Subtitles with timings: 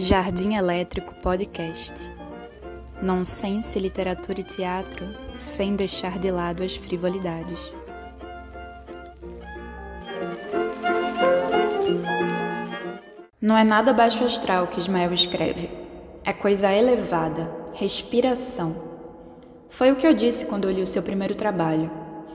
[0.00, 2.08] Jardim Elétrico Podcast.
[3.02, 5.04] Nonsense, literatura e teatro,
[5.34, 7.72] sem deixar de lado as frivolidades.
[13.42, 15.68] Não é nada baixo astral que Ismael escreve.
[16.22, 18.76] É coisa elevada, respiração.
[19.68, 21.90] Foi o que eu disse quando eu li o seu primeiro trabalho.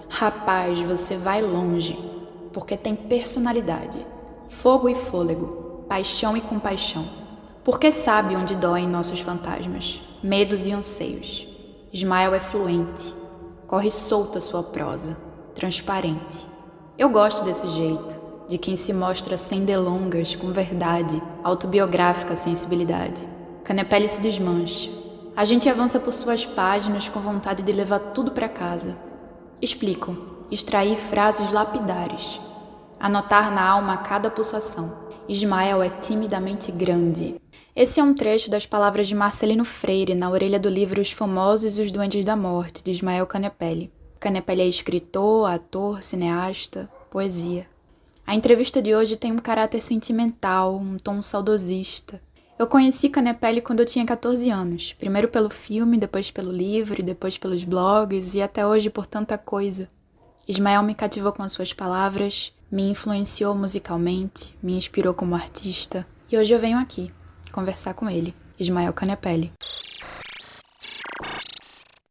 [0.10, 1.98] Rapaz, você vai longe,
[2.52, 4.06] porque tem personalidade,
[4.50, 7.23] fogo e fôlego, paixão e compaixão.
[7.64, 11.48] Porque sabe onde doem nossos fantasmas, medos e anseios.
[11.94, 13.16] Ismael é fluente,
[13.68, 15.18] corre solta sua prosa,
[15.56, 16.46] transparente.
[16.98, 23.26] Eu gosto desse jeito, de quem se mostra sem delongas, com verdade, autobiográfica sensibilidade.
[23.64, 24.92] Canepele se desmancha.
[25.36, 28.98] A gente avança por suas páginas com vontade de levar tudo para casa.
[29.62, 30.18] Explico,
[30.52, 32.42] extrair frases lapidares,
[33.00, 35.02] anotar na alma cada pulsação.
[35.30, 37.42] Ismael é timidamente grande.
[37.76, 41.76] Esse é um trecho das palavras de Marcelino Freire na orelha do livro Os Famosos
[41.76, 43.92] e os Duendes da Morte, de Ismael Canepelli.
[44.20, 47.68] Canepelli é escritor, ator, cineasta, poesia.
[48.28, 52.22] A entrevista de hoje tem um caráter sentimental, um tom saudosista.
[52.60, 57.40] Eu conheci Canepelli quando eu tinha 14 anos, primeiro pelo filme, depois pelo livro, depois
[57.40, 59.88] pelos blogs e até hoje por tanta coisa.
[60.48, 66.38] Ismael me cativou com as suas palavras, me influenciou musicalmente, me inspirou como artista e
[66.38, 67.12] hoje eu venho aqui
[67.54, 69.54] conversar com ele, Ismael Canepelli.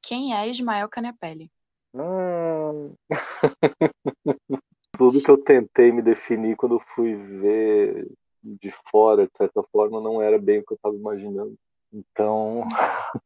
[0.00, 1.50] Quem é Ismael Canepelli?
[1.92, 2.94] Hum...
[4.96, 8.06] Tudo que eu tentei me definir quando fui ver
[8.42, 11.56] de fora, de certa forma, não era bem o que eu estava imaginando.
[11.92, 12.64] Então,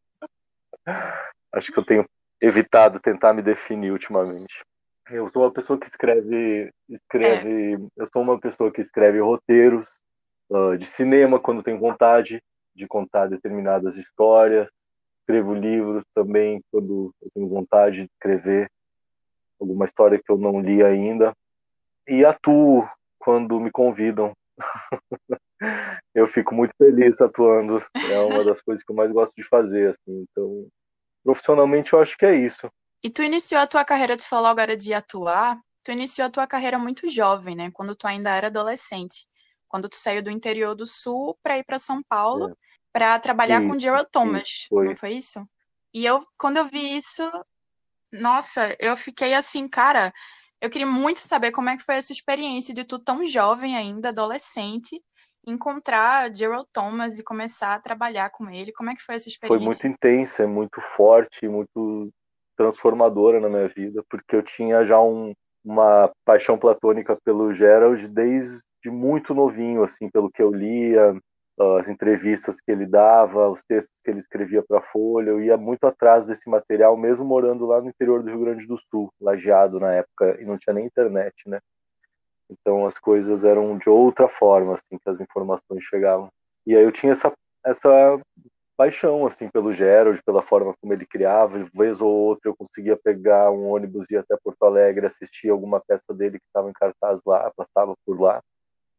[1.52, 2.04] acho que eu tenho
[2.40, 4.62] evitado tentar me definir ultimamente.
[5.10, 7.78] Eu sou uma pessoa que escreve, escreve, é.
[7.96, 9.86] eu sou uma pessoa que escreve roteiros
[10.50, 12.42] uh, de cinema quando tenho vontade
[12.74, 14.70] de contar determinadas histórias.
[15.20, 18.70] Escrevo livros também quando eu tenho vontade de escrever
[19.60, 21.34] alguma história que eu não li ainda.
[22.06, 22.88] E atuo
[23.18, 24.32] quando me convidam.
[26.14, 27.82] eu fico muito feliz atuando.
[28.12, 30.26] É uma das coisas que eu mais gosto de fazer, assim.
[30.30, 30.68] Então,
[31.24, 32.70] profissionalmente, eu acho que é isso.
[33.02, 36.46] E tu iniciou a tua carreira, tu falou agora de atuar, tu iniciou a tua
[36.46, 37.70] carreira muito jovem, né?
[37.72, 39.26] Quando tu ainda era adolescente.
[39.76, 42.54] Quando tu saiu do interior do sul para ir para São Paulo, é.
[42.94, 44.86] para trabalhar com Gerald Thomas, foi.
[44.86, 45.46] não foi isso?
[45.92, 47.22] E eu, quando eu vi isso,
[48.10, 50.14] nossa, eu fiquei assim, cara,
[50.62, 54.08] eu queria muito saber como é que foi essa experiência de tu tão jovem ainda,
[54.08, 54.98] adolescente,
[55.46, 58.72] encontrar Gerald Thomas e começar a trabalhar com ele.
[58.72, 59.58] Como é que foi essa experiência?
[59.58, 62.10] Foi muito intensa, é muito forte, muito
[62.56, 68.64] transformadora na minha vida, porque eu tinha já um, uma paixão platônica pelo Gerald desde
[68.90, 71.14] muito novinho, assim, pelo que eu lia,
[71.78, 75.56] as entrevistas que ele dava, os textos que ele escrevia para a Folha, eu ia
[75.56, 79.80] muito atrás desse material, mesmo morando lá no interior do Rio Grande do Sul, lajeado
[79.80, 81.60] na época, e não tinha nem internet, né?
[82.50, 86.28] Então as coisas eram de outra forma, assim, que as informações chegavam.
[86.66, 87.32] E aí eu tinha essa,
[87.64, 88.20] essa
[88.76, 92.96] paixão, assim, pelo Gerald, pela forma como ele criava, de vez ou outra eu conseguia
[92.96, 96.74] pegar um ônibus e ir até Porto Alegre, assistir alguma peça dele que estava em
[96.74, 98.42] cartaz lá, passava por lá.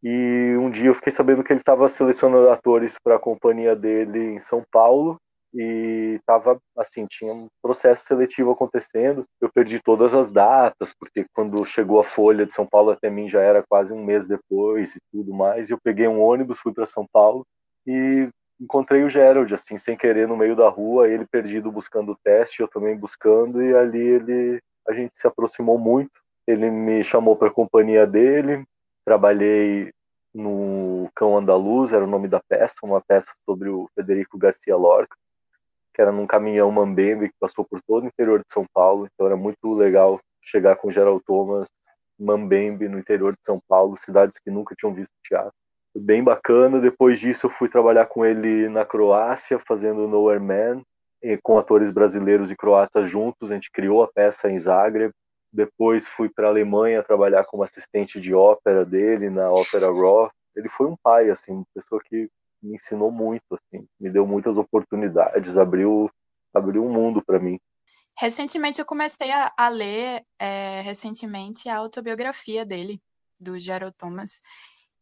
[0.04, 4.36] E um dia eu fiquei sabendo que ele estava selecionando atores para a companhia dele
[4.36, 5.20] em São Paulo
[5.54, 9.26] e estava assim tinha um processo seletivo acontecendo.
[9.42, 13.28] Eu perdi todas as datas porque quando chegou a folha de São Paulo até mim
[13.28, 15.70] já era quase um mês depois e tudo mais.
[15.70, 17.46] Eu peguei um ônibus, fui para São Paulo
[17.86, 18.30] e
[18.60, 22.62] encontrei o Gerald assim sem querer no meio da rua, ele perdido buscando o teste,
[22.62, 26.12] eu também buscando e ali ele a gente se aproximou muito.
[26.46, 28.64] Ele me chamou para a companhia dele,
[29.08, 29.94] Trabalhei
[30.34, 35.16] no Cão Andaluz, era o nome da peça, uma peça sobre o Federico Garcia Lorca,
[35.94, 39.26] que era num caminhão Mambembe que passou por todo o interior de São Paulo, então
[39.26, 41.70] era muito legal chegar com Gerald Thomas,
[42.20, 45.54] Mambembe, no interior de São Paulo, cidades que nunca tinham visto teatro.
[45.96, 50.82] Bem bacana, depois disso eu fui trabalhar com ele na Croácia, fazendo Nowhere Man,
[51.42, 55.14] com atores brasileiros e croatas juntos, a gente criou a peça em Zagreb,
[55.52, 60.32] depois fui para a Alemanha trabalhar como assistente de ópera dele na Ópera Raw.
[60.56, 62.30] Ele foi um pai, assim, uma pessoa que
[62.62, 66.12] me ensinou muito, assim, me deu muitas oportunidades, abriu
[66.54, 67.60] abriu um mundo para mim.
[68.18, 73.00] Recentemente eu comecei a, a ler é, recentemente a autobiografia dele,
[73.40, 74.42] do Gerald Thomas.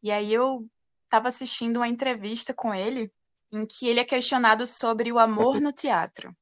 [0.03, 0.67] E aí eu
[1.05, 3.09] estava assistindo uma entrevista com ele
[3.53, 6.35] em que ele é questionado sobre o amor no teatro.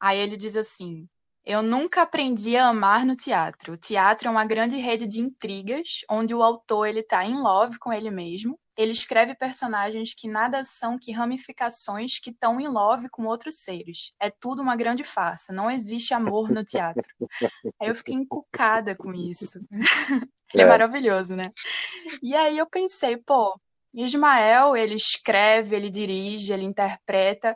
[0.00, 1.06] Aí ele diz assim:
[1.46, 3.74] eu nunca aprendi a amar no teatro.
[3.74, 7.78] O teatro é uma grande rede de intrigas, onde o autor ele está em love
[7.78, 13.08] com ele mesmo ele escreve personagens que nada são que ramificações que estão em love
[13.08, 14.12] com outros seres.
[14.20, 17.02] É tudo uma grande farsa, não existe amor no teatro.
[17.80, 19.60] aí eu fiquei encucada com isso.
[20.54, 20.60] É.
[20.60, 21.50] é maravilhoso, né?
[22.22, 23.60] E aí eu pensei, pô,
[23.92, 27.54] Ismael, ele escreve, ele dirige, ele interpreta.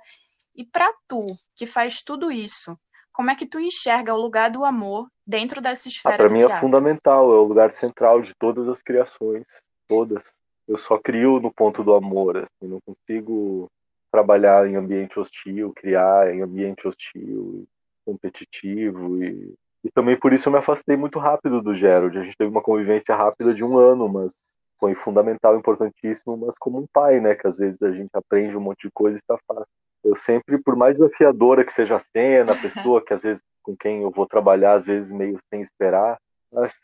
[0.56, 2.76] E para tu, que faz tudo isso,
[3.12, 6.14] como é que tu enxerga o lugar do amor dentro dessa ah, esfera?
[6.14, 9.44] Ah, para mim é fundamental, é o lugar central de todas as criações,
[9.88, 10.22] todas.
[10.66, 13.68] Eu só crio no ponto do amor, assim, não consigo
[14.10, 17.66] trabalhar em ambiente hostil, criar em ambiente hostil,
[18.04, 19.54] competitivo e,
[19.84, 22.16] e também por isso eu me afastei muito rápido do Gerald.
[22.18, 24.32] A gente teve uma convivência rápida de um ano, mas
[24.78, 28.60] foi fundamental, importantíssimo, mas como um pai, né, que às vezes a gente aprende um
[28.60, 29.66] monte de coisa e está fácil.
[30.02, 33.76] Eu sempre, por mais desafiadora que seja a cena, a pessoa que às vezes com
[33.76, 36.18] quem eu vou trabalhar, às vezes meio sem esperar,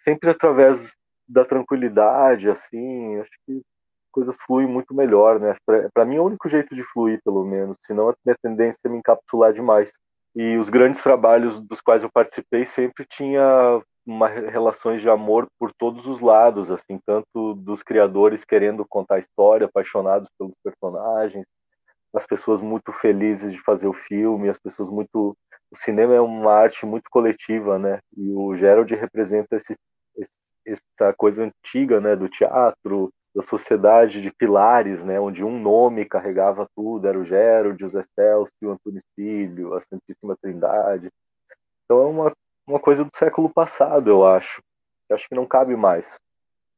[0.05, 0.93] sempre através
[1.29, 3.63] da tranquilidade, assim, acho que
[4.13, 5.55] coisas fluem muito melhor, né?
[5.93, 8.89] Para mim é o único jeito de fluir, pelo menos, senão a minha tendência é
[8.89, 9.93] me encapsular demais.
[10.35, 15.73] E os grandes trabalhos dos quais eu participei sempre tinha uma relações de amor por
[15.77, 21.45] todos os lados, assim, tanto dos criadores querendo contar a história, apaixonados pelos personagens,
[22.17, 25.37] as pessoas muito felizes de fazer o filme, as pessoas muito
[25.69, 27.99] o cinema é uma arte muito coletiva, né?
[28.17, 29.77] E o Gerald representa esse,
[30.65, 36.69] essa coisa antiga, né, do teatro, da sociedade de pilares, né, onde um nome carregava
[36.75, 41.11] tudo, era o Gerald, o Zé Celso, o Antônio Filho, a Santíssima Trindade.
[41.85, 42.33] Então é uma
[42.67, 44.61] uma coisa do século passado, eu acho.
[45.09, 46.07] Eu acho que não cabe mais.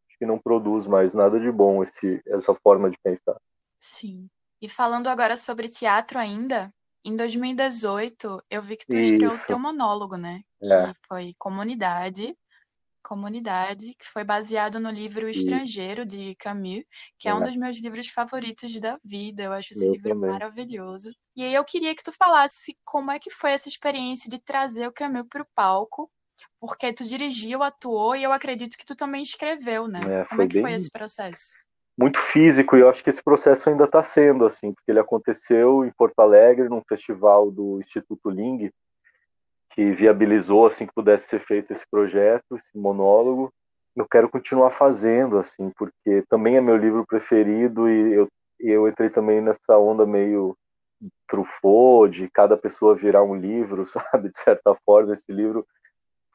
[0.09, 3.37] Acho que não produz mais nada de bom esse, essa forma de pensar.
[3.79, 4.29] Sim.
[4.61, 6.73] E falando agora sobre teatro ainda,
[7.05, 10.43] em 2018 eu vi que tu estreou o teu monólogo, né?
[10.63, 10.89] É.
[10.89, 12.37] Que foi Comunidade,
[13.03, 16.85] Comunidade, que foi baseado no livro Estrangeiro, de Camus,
[17.19, 19.45] que é, é um dos meus livros favoritos da vida.
[19.45, 20.31] Eu acho esse Meu livro também.
[20.31, 21.11] maravilhoso.
[21.35, 24.87] E aí eu queria que tu falasse como é que foi essa experiência de trazer
[24.87, 26.11] o Camus para o palco,
[26.61, 30.01] porque tu dirigiu, atuou e eu acredito que tu também escreveu, né?
[30.01, 30.63] É, como é que bem...
[30.63, 31.53] foi esse processo?
[31.99, 35.85] Muito físico, e eu acho que esse processo ainda está sendo assim, porque ele aconteceu
[35.85, 38.71] em Porto Alegre, num festival do Instituto Ling,
[39.75, 43.53] que viabilizou assim que pudesse ser feito esse projeto, esse monólogo.
[43.97, 48.29] Eu quero continuar fazendo assim, porque também é meu livro preferido e eu,
[48.61, 50.57] eu entrei também nessa onda meio
[51.27, 54.31] Truffaut, de cada pessoa virar um livro, sabe?
[54.31, 55.67] De certa forma, esse livro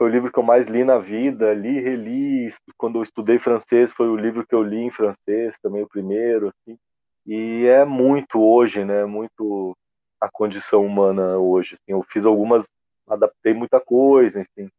[0.03, 2.53] foi o livro que eu mais li na vida, li, reli.
[2.75, 6.49] Quando eu estudei francês, foi o livro que eu li em francês, também o primeiro,
[6.49, 6.77] assim.
[7.25, 9.05] E é muito hoje, né?
[9.05, 9.73] Muito
[10.19, 11.75] a condição humana hoje.
[11.75, 11.93] Assim.
[11.93, 12.67] Eu fiz algumas
[13.07, 14.69] adaptei muita coisa, enfim.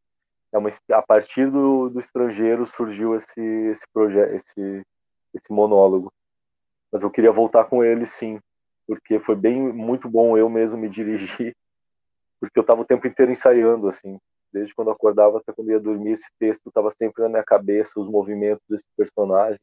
[0.53, 4.83] É uma, a partir do, do estrangeiro surgiu esse esse projeto, esse
[5.33, 6.13] esse monólogo.
[6.93, 8.39] Mas eu queria voltar com ele, sim,
[8.87, 11.57] porque foi bem muito bom eu mesmo me dirigir,
[12.39, 14.19] porque eu estava o tempo inteiro ensaiando, assim,
[14.55, 17.99] desde quando eu acordava até quando ia dormir, esse texto estava sempre na minha cabeça,
[17.99, 19.59] os movimentos desse personagem.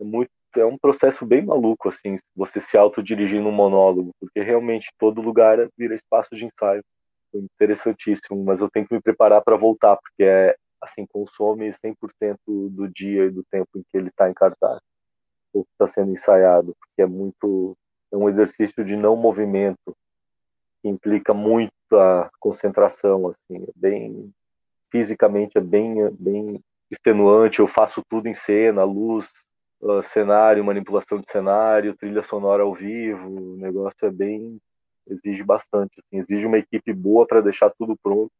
[0.00, 4.92] É muito é um processo bem maluco assim, você se autodirigir num monólogo, porque realmente
[4.98, 6.84] todo lugar vira espaço de ensaio
[7.32, 12.86] interessantíssimo, mas eu tenho que me preparar para voltar, porque é assim, consome 100% do
[12.86, 14.78] dia e do tempo em que ele está em cartaz,
[15.54, 17.74] ou está sendo ensaiado, porque é muito
[18.12, 19.96] é um exercício de não movimento
[20.82, 24.32] que implica muita concentração, assim, é bem
[24.90, 26.60] fisicamente é bem bem
[26.90, 29.30] extenuante, eu faço tudo em cena, luz,
[29.80, 34.60] uh, cenário, manipulação de cenário, trilha sonora ao vivo, o negócio é bem
[35.06, 38.30] exige bastante, assim, exige uma equipe boa para deixar tudo pronto,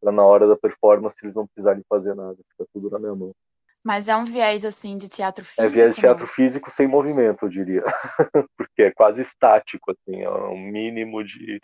[0.00, 3.34] para na hora da performance eles não precisarem fazer nada, fica tudo na minha mão.
[3.84, 5.62] Mas é um viés assim de teatro físico?
[5.62, 6.32] É viés de teatro não?
[6.32, 7.84] físico sem movimento, eu diria,
[8.56, 11.60] porque é quase estático, assim, é um mínimo de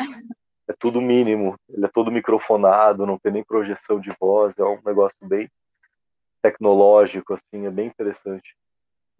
[0.69, 4.79] é tudo mínimo, ele é todo microfonado, não tem nem projeção de voz, é um
[4.85, 5.50] negócio bem
[6.43, 8.55] tecnológico, assim, é bem interessante.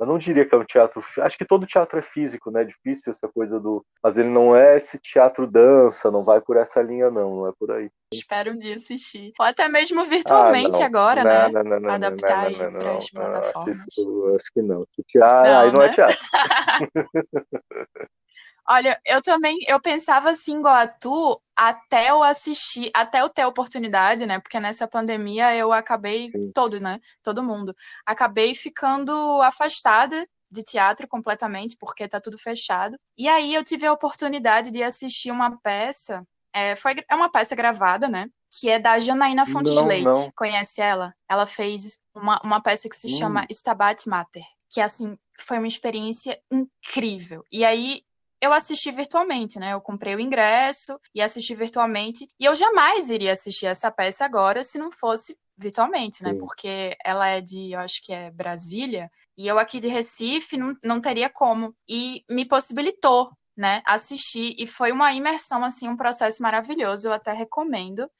[0.01, 1.05] Eu não diria que é um teatro.
[1.19, 2.63] Acho que todo teatro é físico, né?
[2.63, 3.85] É difícil essa coisa do.
[4.03, 7.53] Mas ele não é esse teatro dança, não vai por essa linha, não, não é
[7.59, 7.91] por aí.
[8.15, 9.33] Espero um dia assistir.
[9.39, 11.49] Ou até mesmo virtualmente ah, agora, não, né?
[11.53, 13.79] Não, não, não, Adaptar aí para as plataformas.
[13.79, 14.87] Acho, acho que não.
[15.07, 15.93] Teatro, aí não é né?
[15.93, 16.19] é teatro.
[18.69, 23.43] Olha, eu também, eu pensava assim igual a tu, até eu assistir, até eu ter
[23.43, 24.39] a oportunidade, né?
[24.39, 27.01] Porque nessa pandemia eu acabei, todo, né?
[27.23, 27.75] Todo mundo,
[28.07, 32.97] acabei ficando afastada de teatro completamente, porque tá tudo fechado.
[33.17, 37.57] E aí eu tive a oportunidade de assistir uma peça, é, foi, é uma peça
[37.57, 38.29] gravada, né?
[38.51, 40.05] Que é da Janaína Fontes não, Leite.
[40.05, 40.33] Não.
[40.37, 41.13] Conhece ela?
[41.29, 43.19] Ela fez uma, uma peça que se hum.
[43.19, 47.45] chama Stabat Mater que assim foi uma experiência incrível.
[47.51, 48.03] E aí
[48.41, 49.73] eu assisti virtualmente, né?
[49.73, 52.29] Eu comprei o ingresso e assisti virtualmente.
[52.39, 56.31] E eu jamais iria assistir essa peça agora se não fosse virtualmente, né?
[56.33, 56.39] Sim.
[56.39, 60.75] Porque ela é de, eu acho que é Brasília, e eu aqui de Recife não,
[60.83, 61.75] não teria como.
[61.89, 64.55] E me possibilitou, né, assistir.
[64.59, 67.09] E foi uma imersão, assim, um processo maravilhoso.
[67.09, 68.11] Eu até recomendo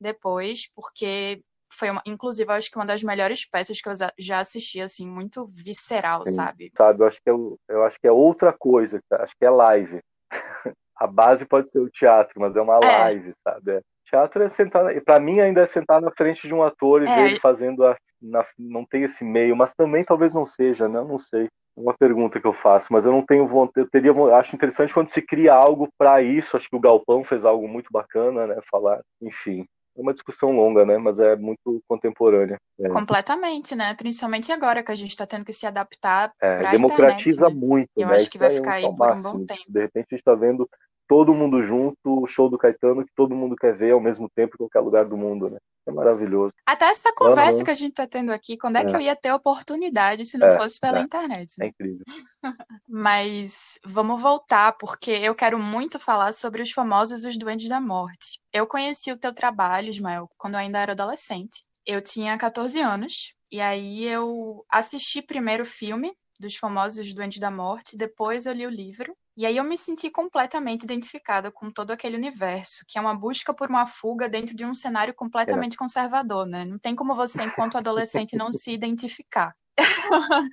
[0.00, 4.80] depois, porque foi uma, inclusive, acho que uma das melhores peças que eu já assisti,
[4.80, 6.72] assim, muito visceral, Sim, sabe?
[6.76, 7.32] Sabe, eu acho que é,
[7.68, 10.00] eu acho que é outra coisa, acho que é live.
[10.96, 12.98] A base pode ser o teatro, mas é uma é.
[12.98, 13.72] live, sabe?
[13.72, 13.80] É.
[14.04, 17.06] Teatro é sentar, e para mim ainda é sentar na frente de um ator e
[17.06, 17.14] é.
[17.14, 21.00] ver ele fazendo a, na, não tem esse meio, mas também talvez não seja, né?
[21.00, 21.48] Não sei.
[21.76, 25.08] Uma pergunta que eu faço, mas eu não tenho vontade, eu teria, acho interessante quando
[25.08, 29.00] se cria algo para isso, acho que o Galpão fez algo muito bacana, né, falar,
[29.22, 29.64] enfim,
[29.96, 30.98] é uma discussão longa, né?
[30.98, 32.58] Mas é muito contemporânea.
[32.78, 32.88] É.
[32.88, 33.94] Completamente, né?
[33.94, 37.66] Principalmente agora que a gente está tendo que se adaptar é, democratiza internet, né?
[37.66, 37.90] muito.
[37.96, 38.14] Eu né?
[38.14, 39.62] acho que vai ficar aí por um bom tempo.
[39.68, 40.68] De repente a gente está vendo
[41.10, 44.54] todo mundo junto, o show do Caetano que todo mundo quer ver ao mesmo tempo
[44.54, 45.58] em qualquer lugar do mundo, né?
[45.84, 46.54] É maravilhoso.
[46.64, 49.16] Até essa conversa que a gente está tendo aqui, quando é, é, que eu ia
[49.16, 51.02] ter oportunidade se não é, fosse pela é.
[51.02, 51.52] internet?
[51.58, 51.66] Né?
[51.66, 52.04] É incrível.
[52.88, 58.40] Mas vamos voltar, porque eu quero muito falar sobre os famosos Os Duendes da Morte.
[58.52, 61.64] Eu conheci o teu trabalho, Ismael, quando eu ainda era adolescente.
[61.84, 67.50] Eu tinha 14 anos, e aí eu assisti primeiro o filme dos famosos Duendes da
[67.50, 71.92] Morte, depois eu li o livro, e aí eu me senti completamente identificada com todo
[71.92, 75.78] aquele universo, que é uma busca por uma fuga dentro de um cenário completamente é.
[75.78, 76.66] conservador, né?
[76.66, 79.56] Não tem como você, enquanto adolescente, não se identificar.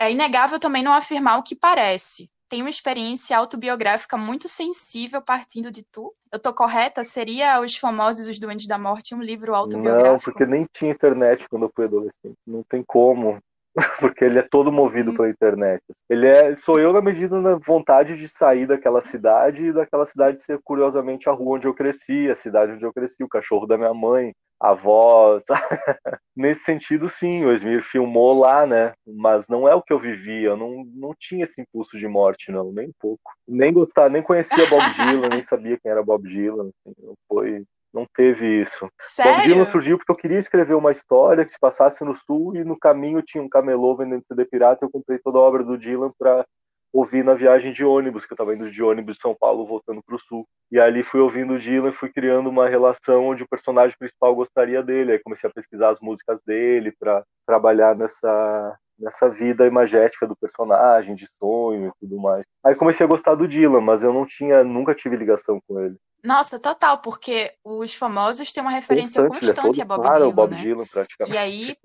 [0.00, 2.28] é inegável também não afirmar o que parece.
[2.48, 6.12] Tem uma experiência autobiográfica muito sensível partindo de tu.
[6.32, 7.04] Eu tô correta?
[7.04, 10.08] Seria Os Famosos Os Doentes da Morte um livro autobiográfico?
[10.08, 12.36] Não, porque nem tinha internet quando eu fui adolescente.
[12.44, 13.38] Não tem como.
[14.00, 15.16] porque ele é todo movido Sim.
[15.16, 15.82] pela internet.
[16.08, 20.40] Ele é, sou eu na medida da vontade de sair daquela cidade e daquela cidade
[20.40, 23.76] ser curiosamente a rua onde eu cresci, a cidade onde eu cresci, o cachorro da
[23.76, 25.38] minha mãe, a avó.
[26.36, 28.92] Nesse sentido, sim, o Esmir filmou lá, né?
[29.06, 32.52] Mas não é o que eu vivia, eu não, não tinha esse impulso de morte,
[32.52, 33.32] não, nem um pouco.
[33.46, 36.70] Nem gostava, nem conhecia Bob Dylan, nem sabia quem era Bob Dylan.
[36.86, 37.64] Assim, foi
[37.94, 38.88] não teve isso.
[39.00, 39.32] Sério?
[39.32, 42.64] Bob Dylan surgiu porque eu queria escrever uma história que se passasse no sul e
[42.64, 44.84] no caminho tinha um camelô vendendo CD pirata.
[44.84, 46.44] Eu comprei toda a obra do Dylan para
[46.92, 50.02] ouvir na viagem de ônibus, que eu estava indo de ônibus de São Paulo voltando
[50.04, 50.46] para o sul.
[50.70, 54.34] E ali fui ouvindo o Dylan e fui criando uma relação onde o personagem principal
[54.34, 55.12] gostaria dele.
[55.12, 61.14] Aí comecei a pesquisar as músicas dele para trabalhar nessa nessa vida imagética do personagem,
[61.14, 62.44] de sonho e tudo mais.
[62.64, 65.96] Aí comecei a gostar do Dylan, mas eu não tinha, nunca tive ligação com ele.
[66.24, 70.30] Nossa, total, porque os famosos têm uma referência constante, é constante é a Bob Dylan,
[70.30, 70.62] Bob né?
[70.62, 71.34] Dylan, praticamente.
[71.34, 71.76] E aí,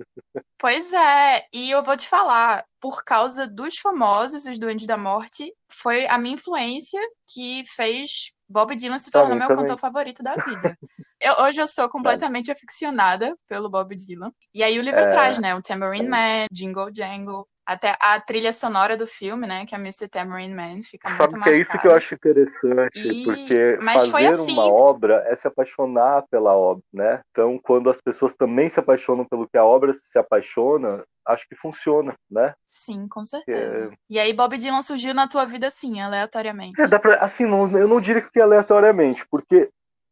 [0.58, 5.54] pois é, e eu vou te falar, por causa dos famosos, os Duendes da Morte,
[5.70, 9.64] foi a minha influência que fez Bob Dylan se tornar meu também.
[9.64, 10.76] cantor favorito da vida.
[11.22, 14.32] Eu, hoje eu sou completamente aficionada pelo Bob Dylan.
[14.54, 15.10] E aí o livro é...
[15.10, 19.76] traz, né, o Tambourine Man, Jingle Jangle, até a trilha sonora do filme, né, que
[19.76, 20.08] é Mr.
[20.08, 21.52] Tamarind Man, fica Sabe muito marcada.
[21.52, 23.24] que é isso que eu acho interessante, e...
[23.24, 24.54] porque Mas fazer assim...
[24.54, 27.22] uma obra é se apaixonar pela obra, né?
[27.30, 31.56] Então, quando as pessoas também se apaixonam pelo que a obra se apaixona, acho que
[31.56, 32.56] funciona, né?
[32.66, 33.92] Sim, com certeza.
[33.94, 33.98] É...
[34.10, 36.82] E aí Bob Dylan surgiu na tua vida assim, aleatoriamente?
[36.82, 39.70] É, dá pra, assim, não, eu não diria que aleatoriamente, porque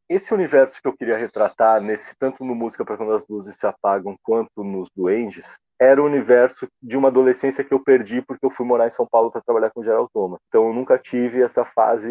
[0.10, 3.66] esse universo que eu queria retratar, nesse tanto no Música para Quando as Luzes Se
[3.66, 5.46] Apagam, quanto nos Duendes,
[5.80, 9.08] era o universo de uma adolescência que eu perdi porque eu fui morar em São
[9.10, 10.40] Paulo para trabalhar com Gerald Thomas.
[10.48, 12.10] Então eu nunca tive essa fase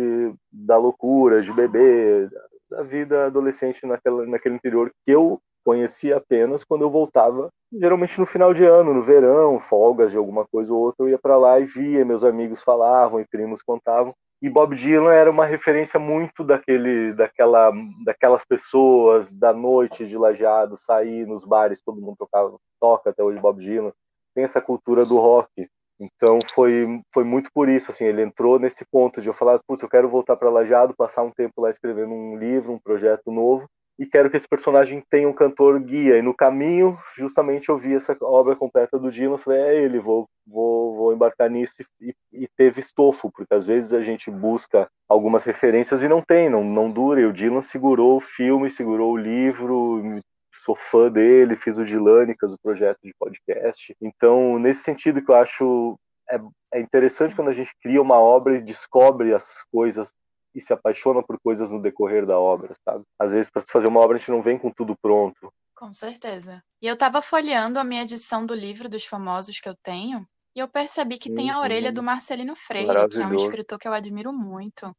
[0.52, 2.30] da loucura, de beber,
[2.70, 8.26] da vida adolescente naquela, naquele interior que eu conhecia apenas quando eu voltava, geralmente no
[8.26, 11.58] final de ano, no verão, folgas de alguma coisa ou outra, eu ia para lá
[11.58, 14.14] e via, meus amigos falavam e primos contavam.
[14.42, 17.72] E Bob Dylan era uma referência muito daquele, daquela,
[18.04, 23.40] daquelas pessoas da noite de lajeado, sair nos bares, todo mundo tocava, toca até hoje
[23.40, 23.92] Bob Dylan.
[24.34, 25.68] Tem essa cultura do rock.
[25.98, 29.82] Então foi, foi muito por isso, assim, ele entrou nesse ponto de eu falar, putz,
[29.82, 33.66] eu quero voltar para Lajeado, passar um tempo lá escrevendo um livro, um projeto novo,
[33.98, 36.18] e quero que esse personagem tenha um cantor guia.
[36.18, 40.28] E no caminho, justamente, eu vi essa obra completa do Dylan, falei, é ele, vou,
[40.46, 41.74] vou, vou embarcar nisso.
[42.00, 46.50] E, e, teve estofo, porque às vezes a gente busca algumas referências e não tem,
[46.50, 47.20] não, não dura.
[47.20, 50.20] E o Dylan segurou o filme, segurou o livro,
[50.64, 53.96] sou fã dele, fiz o Dilânicas, o projeto de podcast.
[54.00, 55.98] Então, nesse sentido que eu acho
[56.30, 56.38] é,
[56.74, 60.12] é interessante quando a gente cria uma obra e descobre as coisas
[60.56, 63.04] e se apaixona por coisas no decorrer da obra, sabe?
[63.18, 65.52] Às vezes, para fazer uma obra, a gente não vem com tudo pronto.
[65.74, 66.62] Com certeza.
[66.80, 70.58] E eu estava folheando a minha edição do livro dos famosos que eu tenho, E
[70.58, 73.92] eu percebi que tem a orelha do Marcelino Freire, que é um escritor que eu
[73.92, 74.90] admiro muito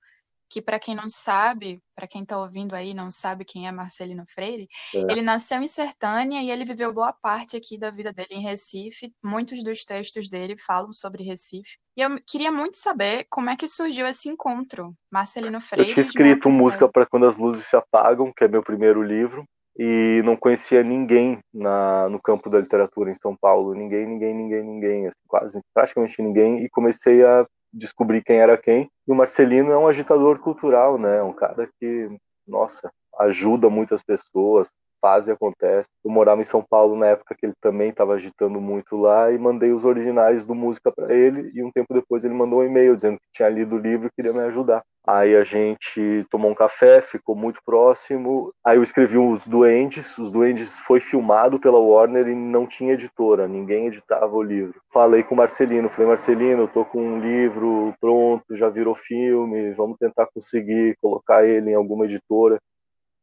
[0.49, 4.23] que para quem não sabe, para quem está ouvindo aí não sabe quem é Marcelino
[4.27, 4.99] Freire, é.
[5.11, 9.11] ele nasceu em Sertânia e ele viveu boa parte aqui da vida dele em Recife.
[9.23, 11.77] Muitos dos textos dele falam sobre Recife.
[11.97, 15.89] E eu queria muito saber como é que surgiu esse encontro, Marcelino Freire.
[15.89, 19.43] Eu tinha escrito música para quando as luzes se apagam, que é meu primeiro livro,
[19.77, 24.63] e não conhecia ninguém na, no campo da literatura em São Paulo, ninguém, ninguém, ninguém,
[24.63, 27.45] ninguém, assim, quase praticamente ninguém, e comecei a
[27.77, 28.89] descobrir quem era quem.
[29.07, 31.21] E o Marcelino é um agitador cultural, né?
[31.21, 32.09] Um cara que,
[32.47, 34.69] nossa, ajuda muitas pessoas,
[35.01, 35.89] faz e acontece.
[36.03, 39.37] Eu morava em São Paulo na época que ele também estava agitando muito lá e
[39.37, 42.95] mandei os originais do música para ele e um tempo depois ele mandou um e-mail
[42.95, 44.83] dizendo que tinha lido o livro e queria me ajudar.
[45.07, 48.53] Aí a gente tomou um café, ficou muito próximo.
[48.61, 50.17] Aí eu escrevi os Duendes.
[50.17, 54.81] Os Duendes foi filmado pela Warner e não tinha editora, ninguém editava o livro.
[54.91, 59.71] Falei com o Marcelino, falei, Marcelino, eu tô com um livro pronto, já virou filme,
[59.71, 62.59] vamos tentar conseguir colocar ele em alguma editora.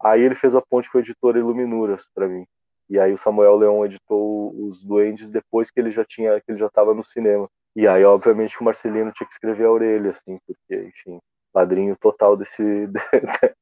[0.02, 2.46] Aí ele fez a ponte com a editora Iluminuras para mim.
[2.88, 6.58] E aí o Samuel Leão editou os Duendes depois que ele já tinha, que ele
[6.58, 7.46] já estava no cinema.
[7.76, 11.20] E aí, obviamente, o Marcelino tinha que escrever a orelha, assim, porque, enfim,
[11.54, 12.62] padrinho total desse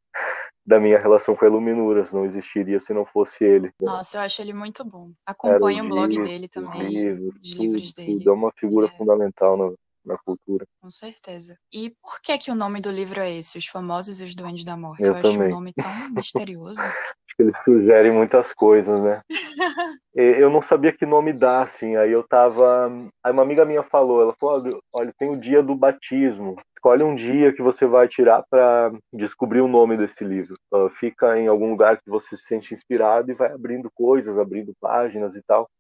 [0.66, 2.12] da minha relação com a Iluminuras.
[2.12, 3.70] Não existiria se não fosse ele.
[3.80, 5.12] Nossa, eu acho ele muito bom.
[5.26, 6.88] Acompanhe o blog livros, dele também.
[6.88, 8.18] Livros, os tudo, livros dele.
[8.18, 8.30] Tudo.
[8.30, 8.96] É uma figura é.
[8.96, 9.72] fundamental na,
[10.04, 10.64] na cultura.
[10.80, 11.58] Com certeza.
[11.72, 14.64] E por que que o nome do livro é esse, Os Famosos e os Duendes
[14.64, 15.02] da Morte?
[15.02, 15.84] Eu, eu acho um nome tão
[16.14, 16.80] misterioso.
[16.80, 19.20] acho que ele sugere muitas coisas, né?
[20.14, 21.96] eu não sabia que nome dar, assim.
[21.96, 22.90] Aí eu tava.
[23.22, 27.14] Aí uma amiga minha falou, ela falou: olha, tem o dia do batismo escolhe um
[27.14, 30.56] dia que você vai tirar para descobrir o nome desse livro.
[30.74, 34.74] Uh, fica em algum lugar que você se sente inspirado e vai abrindo coisas, abrindo
[34.80, 35.70] páginas e tal.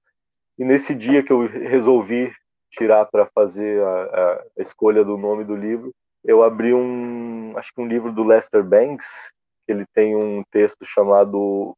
[0.56, 2.32] E nesse dia que eu resolvi
[2.70, 5.92] tirar para fazer a, a, escolha do nome do livro,
[6.24, 9.32] eu abri um, acho que um livro do Lester Banks,
[9.66, 11.74] que ele tem um texto chamado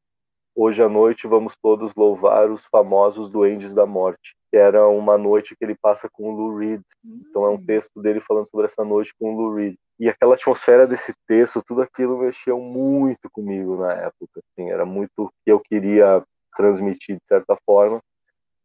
[0.56, 5.56] Hoje à noite vamos todos louvar os famosos duendes da morte que era uma noite
[5.56, 6.80] que ele passa com o Lou Reed.
[7.04, 7.66] Então é um hum.
[7.66, 9.74] texto dele falando sobre essa noite com o Lou Reed.
[9.98, 14.38] E aquela atmosfera desse texto, tudo aquilo mexeu muito comigo na época.
[14.38, 16.22] Assim, era muito o que eu queria
[16.56, 18.00] transmitir de certa forma.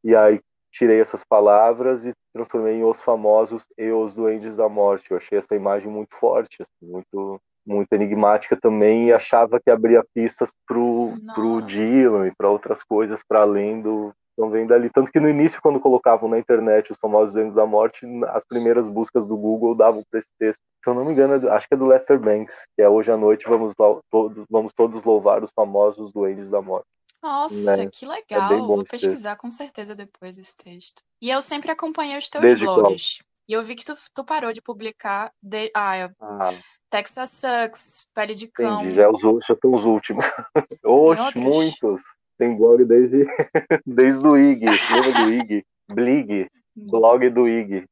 [0.04, 0.40] E aí
[0.72, 5.10] tirei essas palavras e transformei em Os Famosos e Os Duendes da Morte.
[5.10, 10.04] Eu achei essa imagem muito forte, assim, muito muito enigmática também e achava que abria
[10.14, 14.90] pistas pro, pro Dylan e para outras coisas para além do então vem dali.
[14.90, 18.88] Tanto que no início, quando colocavam na internet os famosos Duendes da Morte, as primeiras
[18.88, 20.62] buscas do Google davam para esse texto.
[20.82, 23.18] Se eu não me engano, acho que é do Lester Banks, que é Hoje à
[23.18, 23.76] Noite vamos,
[24.10, 26.88] todos, vamos todos louvar os famosos Duendes da Morte.
[27.22, 27.90] Nossa, né?
[27.92, 28.54] que é legal.
[28.54, 29.42] É Vou pesquisar texto.
[29.42, 31.02] com certeza depois esse texto.
[31.22, 33.18] E eu sempre acompanhei os teus Desde blogs.
[33.18, 33.30] Qual?
[33.50, 35.34] E eu vi que tu, tu parou de publicar.
[35.44, 35.70] De...
[35.76, 36.10] Ah, eu...
[36.22, 36.54] ah,
[36.90, 38.84] Texas Sucks, Pele de Cão.
[38.84, 40.24] Entendi, já, os, já estão os últimos.
[40.86, 42.02] Oxe, muitos.
[42.40, 43.28] Tem blog desde,
[43.86, 44.66] desde o IG.
[44.66, 45.66] Lembra do IG?
[45.94, 46.48] Blig.
[46.90, 47.86] Blog do IG.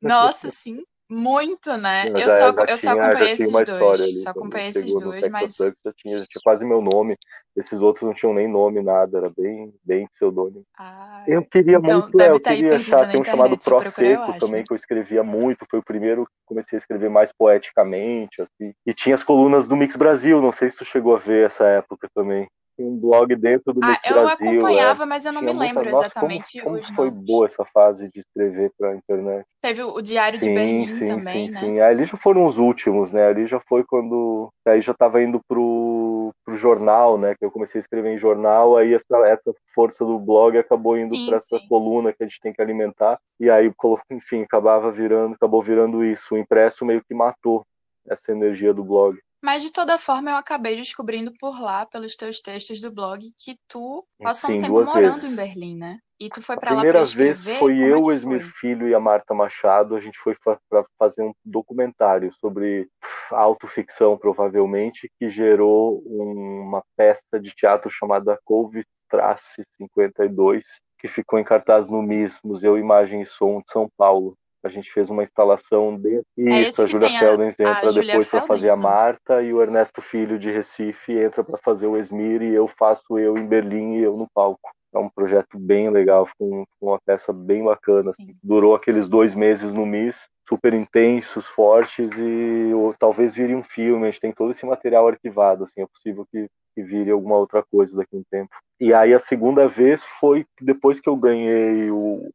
[0.00, 0.84] Nossa, sim.
[1.10, 2.04] Muito, né?
[2.06, 4.00] eu, só, eu tinha, só acompanhei esses dois.
[4.00, 5.56] Ali, só acompanhei esses dois, mas.
[5.56, 7.16] já, tinha, já tinha quase meu nome.
[7.56, 9.18] Esses outros não tinham nem nome, nada.
[9.18, 10.62] Era bem, bem pseudônimo.
[10.78, 14.72] Ah, eu queria então, muito, é, eu queria achar, tem um chamado Proseco também, que
[14.72, 15.66] eu escrevia muito.
[15.68, 18.72] Foi o primeiro que comecei a escrever mais poeticamente, assim.
[18.86, 21.64] E tinha as colunas do Mix Brasil, não sei se tu chegou a ver essa
[21.64, 22.48] época também
[22.82, 24.16] um blog dentro do ah, Brasil.
[24.16, 25.06] Eu acompanhava, é.
[25.06, 25.98] mas eu não me lembro muita...
[25.98, 29.46] exatamente como, como foi boa essa fase de escrever para a internet.
[29.60, 31.60] Teve o Diário sim, de Berlim sim, também, sim, né?
[31.60, 33.26] Sim, ali já foram os últimos, né?
[33.26, 34.48] Ali já foi quando...
[34.66, 37.34] Aí já estava indo pro, pro jornal, né?
[37.34, 41.14] Que eu comecei a escrever em jornal, aí essa, essa força do blog acabou indo
[41.26, 43.18] para essa coluna que a gente tem que alimentar.
[43.38, 43.72] E aí,
[44.10, 46.34] enfim, acabava virando, acabou virando isso.
[46.34, 47.64] O impresso meio que matou
[48.08, 49.18] essa energia do blog.
[49.42, 53.56] Mas de toda forma, eu acabei descobrindo por lá, pelos teus textos do blog, que
[53.66, 55.32] tu passou Sim, um tempo morando vezes.
[55.32, 55.98] em Berlim, né?
[56.20, 57.34] E tu foi para lá para escrever?
[57.34, 59.96] Primeira vez foi Como é eu, o Esmir Filho e a Marta Machado.
[59.96, 60.36] A gente foi
[60.68, 62.86] para fazer um documentário sobre
[63.30, 70.66] autoficção, provavelmente, que gerou uma peça de teatro chamada Couve Trace 52,
[70.98, 74.92] que ficou em cartaz no MIS, Museu Imagem e Som de São Paulo a gente
[74.92, 79.42] fez uma instalação de é isso, a Júlia Feldens entra depois para fazer a Marta
[79.42, 83.36] e o Ernesto Filho de Recife entra para fazer o Esmir e eu faço eu
[83.38, 84.70] em Berlim e eu no palco.
[84.92, 88.00] É um projeto bem legal, com uma peça bem bacana.
[88.00, 88.34] Sim.
[88.42, 94.08] Durou aqueles dois meses no MIS, super intensos, fortes e ou, talvez vire um filme.
[94.08, 97.62] A gente tem todo esse material arquivado, assim, é possível que, que vire alguma outra
[97.70, 98.50] coisa daqui a um tempo.
[98.80, 102.28] E aí a segunda vez foi depois que eu ganhei o,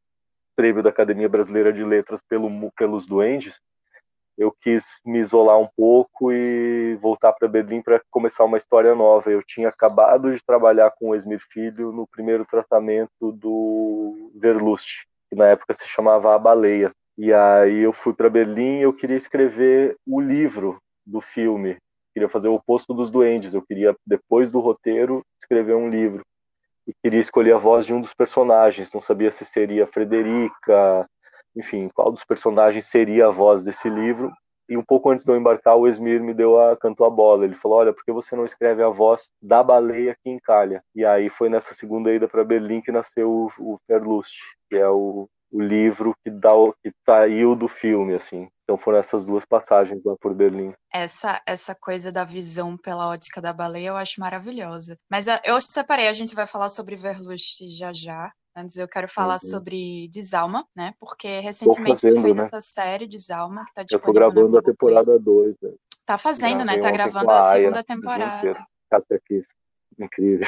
[0.56, 3.60] prêmio da Academia Brasileira de Letras pelo, pelos Duendes,
[4.38, 9.32] eu quis me isolar um pouco e voltar para Berlim para começar uma história nova.
[9.32, 15.36] Eu tinha acabado de trabalhar com o Esmir Filho no primeiro tratamento do Verlust, que
[15.36, 16.92] na época se chamava A Baleia.
[17.18, 21.78] E aí eu fui para Berlim e eu queria escrever o livro do filme.
[22.14, 23.54] Queria fazer o oposto dos duendes.
[23.54, 26.24] Eu queria, depois do roteiro, escrever um livro.
[26.88, 28.94] E queria escolher a voz de um dos personagens.
[28.94, 31.10] Não sabia se seria Frederica,
[31.56, 34.32] enfim, qual dos personagens seria a voz desse livro.
[34.68, 37.46] E um pouco antes de eu embarcar, o Esmir me deu a cantou a bola.
[37.46, 41.06] Ele falou: "Olha, por que você não escreve a voz da baleia que encalha?" E
[41.06, 44.34] aí foi nessa segunda ida para Berlim que nasceu o, o Verlust,
[44.70, 48.50] que é o, o livro que dá o, que saiu do filme assim.
[48.64, 50.74] Então foram essas duas passagens lá por Berlim.
[50.94, 54.98] Essa essa coisa da visão pela ótica da baleia eu acho maravilhosa.
[55.10, 58.32] Mas eu separei, a gente vai falar sobre Verlust já já.
[58.58, 59.40] Antes eu quero falar uhum.
[59.40, 60.94] sobre Desalma, né?
[61.00, 62.44] Porque recentemente fazendo, tu fez né?
[62.48, 65.56] essa série Desalma, que tá disponível Eu tô gravando a temporada 2.
[65.62, 65.72] Né?
[66.06, 66.78] Tá fazendo, né?
[66.78, 68.66] Tá gravando a, a segunda temporada.
[68.92, 69.42] aqui.
[70.00, 70.48] Incrível.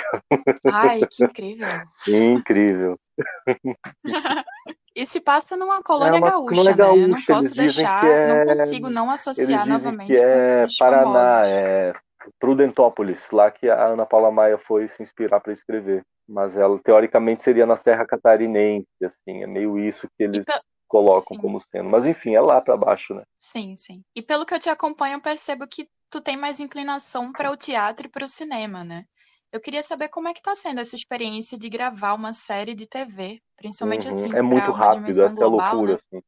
[0.72, 1.82] Ai, que incrível.
[2.08, 3.00] incrível.
[4.96, 7.04] E se passa numa colônia é gaúcha, gaúcha, né?
[7.04, 8.40] Eu não posso deixar, é...
[8.40, 11.94] não consigo não associar novamente que é Paraná, é
[12.40, 16.04] Prudentópolis, lá que a Ana Paula Maia foi se inspirar para escrever.
[16.28, 20.44] Mas ela, teoricamente, seria na Serra Catarinense, assim, é meio isso que eles
[20.88, 21.38] colocam sim.
[21.38, 21.90] como sendo.
[21.90, 23.24] Mas, enfim, é lá para baixo, né?
[23.38, 24.02] Sim, sim.
[24.16, 27.58] E pelo que eu te acompanho, eu percebo que tu tem mais inclinação para o
[27.58, 29.04] teatro e para o cinema, né?
[29.52, 32.88] Eu queria saber como é que está sendo essa experiência de gravar uma série de
[32.88, 34.10] TV, principalmente uhum.
[34.10, 36.00] assim, é muito rápido, essa global, é a loucura, né?
[36.20, 36.24] assim.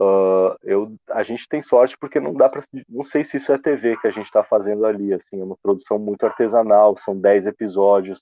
[0.00, 3.58] Uh, eu, a gente tem sorte porque não dá para, não sei se isso é
[3.58, 7.46] TV que a gente está fazendo ali, assim, é uma produção muito artesanal, são 10
[7.46, 8.20] episódios,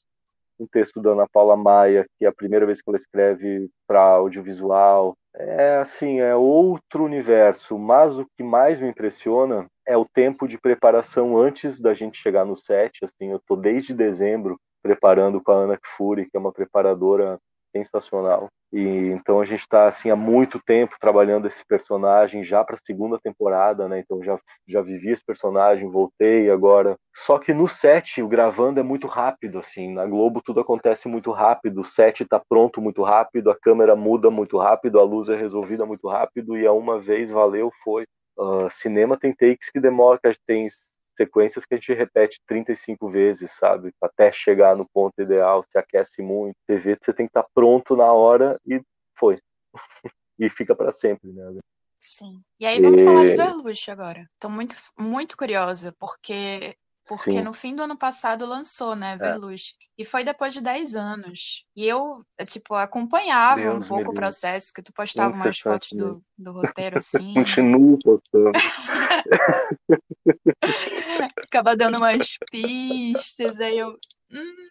[0.59, 4.01] um texto da Ana Paula Maia, que é a primeira vez que ela escreve para
[4.01, 10.49] audiovisual, é assim, é outro universo, mas o que mais me impressiona é o tempo
[10.49, 15.53] de preparação antes da gente chegar no set, assim, eu tô desde dezembro preparando com
[15.53, 17.39] a Ana Kfouri, que é uma preparadora
[17.77, 18.49] sensacional.
[18.73, 22.81] E então a gente está assim há muito tempo trabalhando esse personagem já para a
[22.85, 24.01] segunda temporada, né?
[24.01, 26.97] Então já já vivi esse personagem, voltei agora.
[27.15, 29.93] Só que no set o gravando é muito rápido assim.
[29.93, 34.31] Na Globo tudo acontece muito rápido, o set está pronto muito rápido, a câmera muda
[34.31, 38.05] muito rápido, a luz é resolvida muito rápido e a uma vez valeu foi.
[38.39, 40.69] Uh, cinema tem takes que demora, que tem
[41.17, 43.93] sequências que a gente repete 35 vezes, sabe?
[44.01, 46.57] Até chegar no ponto ideal, se aquece muito.
[46.67, 48.81] TV você tem que estar pronto na hora e
[49.19, 49.41] foi.
[50.39, 51.59] e fica para sempre, né?
[51.99, 52.43] Sim.
[52.61, 53.05] E aí vamos e...
[53.05, 54.29] falar de Verluche agora.
[54.39, 57.43] Tô muito, muito curiosa, porque porque Sim.
[57.43, 59.75] no fim do ano passado lançou, né, Verluz.
[59.81, 60.03] É.
[60.03, 61.65] E foi depois de 10 anos.
[61.75, 66.23] E eu, tipo, acompanhava Deus um pouco o processo, que tu postava umas fotos do,
[66.37, 67.33] do roteiro, assim.
[67.35, 68.51] Continuo postando.
[71.41, 73.97] Ficava dando umas pistas, aí eu...
[74.33, 74.67] Hum.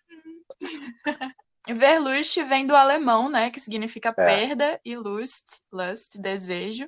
[1.74, 4.12] Verlust vem do alemão, né, que significa é.
[4.12, 6.88] perda, e Lust, lust, desejo.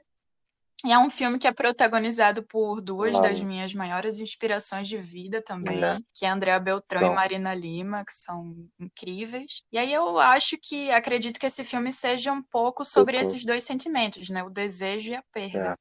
[0.85, 5.41] E é um filme que é protagonizado por duas das minhas maiores inspirações de vida
[5.41, 5.97] também, é.
[6.13, 9.63] que é Andréa Beltrão e Marina Lima, que são incríveis.
[9.71, 13.63] E aí eu acho que, acredito que esse filme seja um pouco sobre esses dois
[13.63, 14.43] sentimentos, né?
[14.43, 15.75] O desejo e a perda, é.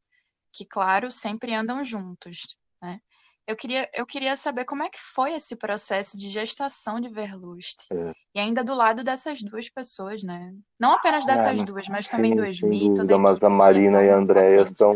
[0.51, 2.99] que, claro, sempre andam juntos, né?
[3.47, 7.87] Eu queria, eu queria saber como é que foi esse processo de gestação de Verlust.
[7.93, 8.13] É.
[8.35, 10.53] E ainda do lado dessas duas pessoas, né?
[10.81, 14.17] Não apenas é, dessas é, duas, mas também do Esmi, Mas a Marina e a
[14.17, 14.93] Andréia são...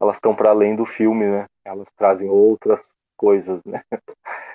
[0.00, 1.46] Elas estão para além do filme, né?
[1.64, 2.82] Elas trazem outras
[3.16, 3.82] coisas, né?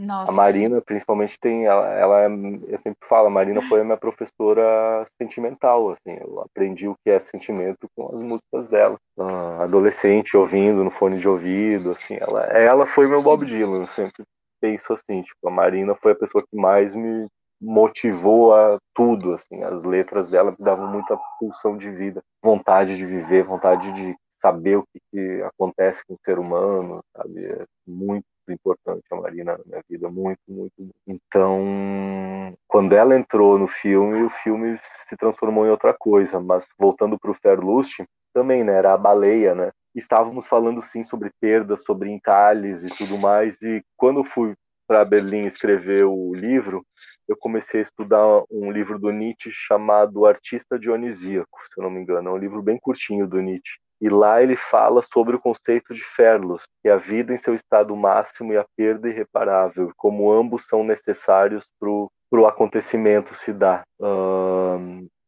[0.00, 0.32] Nossa.
[0.32, 1.66] A Marina, principalmente, tem.
[1.66, 5.90] Ela, ela é, eu sempre falo, a Marina foi a minha professora sentimental.
[5.90, 8.96] Assim, eu aprendi o que é sentimento com as músicas dela.
[9.18, 11.92] Uh, adolescente, ouvindo no fone de ouvido.
[11.92, 13.24] Assim, ela, ela foi meu Sim.
[13.24, 13.82] Bob Dylan.
[13.82, 14.24] Eu sempre
[14.58, 17.26] penso assim, tipo, a Marina foi a pessoa que mais me
[17.60, 23.04] motivou a tudo, assim, as letras dela me davam muita pulsão de vida, vontade de
[23.04, 27.44] viver, vontade de saber o que, que acontece com o ser humano, sabe?
[27.44, 30.72] É muito importante a Marina na minha vida, muito, muito.
[31.06, 36.40] Então, quando ela entrou no filme, o filme se transformou em outra coisa.
[36.40, 38.74] Mas voltando para o Fairlust, também, né?
[38.74, 39.72] Era a baleia, né?
[39.94, 43.60] Estávamos falando sim sobre perdas, sobre encalhes e tudo mais.
[43.62, 44.54] E quando eu fui
[44.86, 46.84] para Berlim escrever o livro,
[47.28, 52.00] eu comecei a estudar um livro do Nietzsche chamado Artista Dionisíaco, se eu não me
[52.00, 52.28] engano.
[52.28, 53.78] É um livro bem curtinho do Nietzsche.
[54.00, 57.54] E lá ele fala sobre o conceito de ferlos, que é a vida em seu
[57.54, 63.82] estado máximo e a perda irreparável, como ambos são necessários para o acontecimento se dar.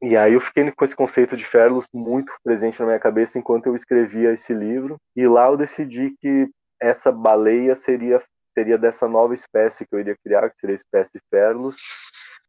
[0.01, 3.67] E aí eu fiquei com esse conceito de Ferlos muito presente na minha cabeça enquanto
[3.67, 4.97] eu escrevia esse livro.
[5.15, 8.21] E lá eu decidi que essa baleia seria
[8.53, 11.77] seria dessa nova espécie que eu iria criar, que seria a espécie Ferlos,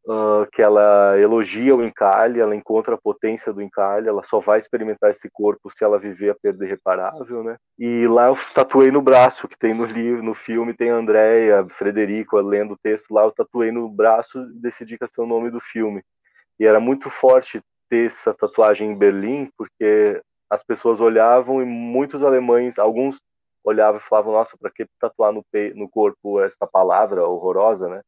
[0.06, 4.58] uh, que ela elogia o encalhe, ela encontra a potência do encalhe, ela só vai
[4.58, 7.56] experimentar esse corpo se ela viver a perda irreparável, né?
[7.78, 11.66] E lá eu tatuei no braço, que tem no livro, no filme tem a Andrea,
[11.78, 15.26] Frederico lendo o texto lá, eu tatuei no braço e decidi que ia ser o
[15.26, 16.02] nome do filme.
[16.58, 22.22] E era muito forte ter essa tatuagem em Berlim, porque as pessoas olhavam e muitos
[22.22, 23.18] alemães, alguns
[23.64, 28.02] olhavam e falavam, nossa, para que tatuar no, no corpo essa palavra horrorosa, né?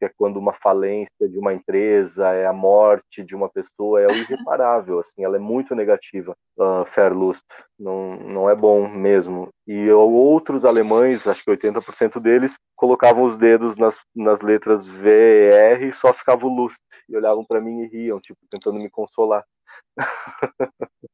[0.00, 4.06] Porque é quando uma falência de uma empresa, é a morte de uma pessoa, é
[4.06, 7.44] o irreparável, assim, ela é muito negativa, uh, Verlust,
[7.78, 9.50] não, não é bom mesmo.
[9.66, 15.52] E outros alemães, acho que 80% deles, colocavam os dedos nas, nas letras V e
[15.52, 18.88] R e só ficava o Lust, e olhavam para mim e riam, tipo, tentando me
[18.88, 19.44] consolar.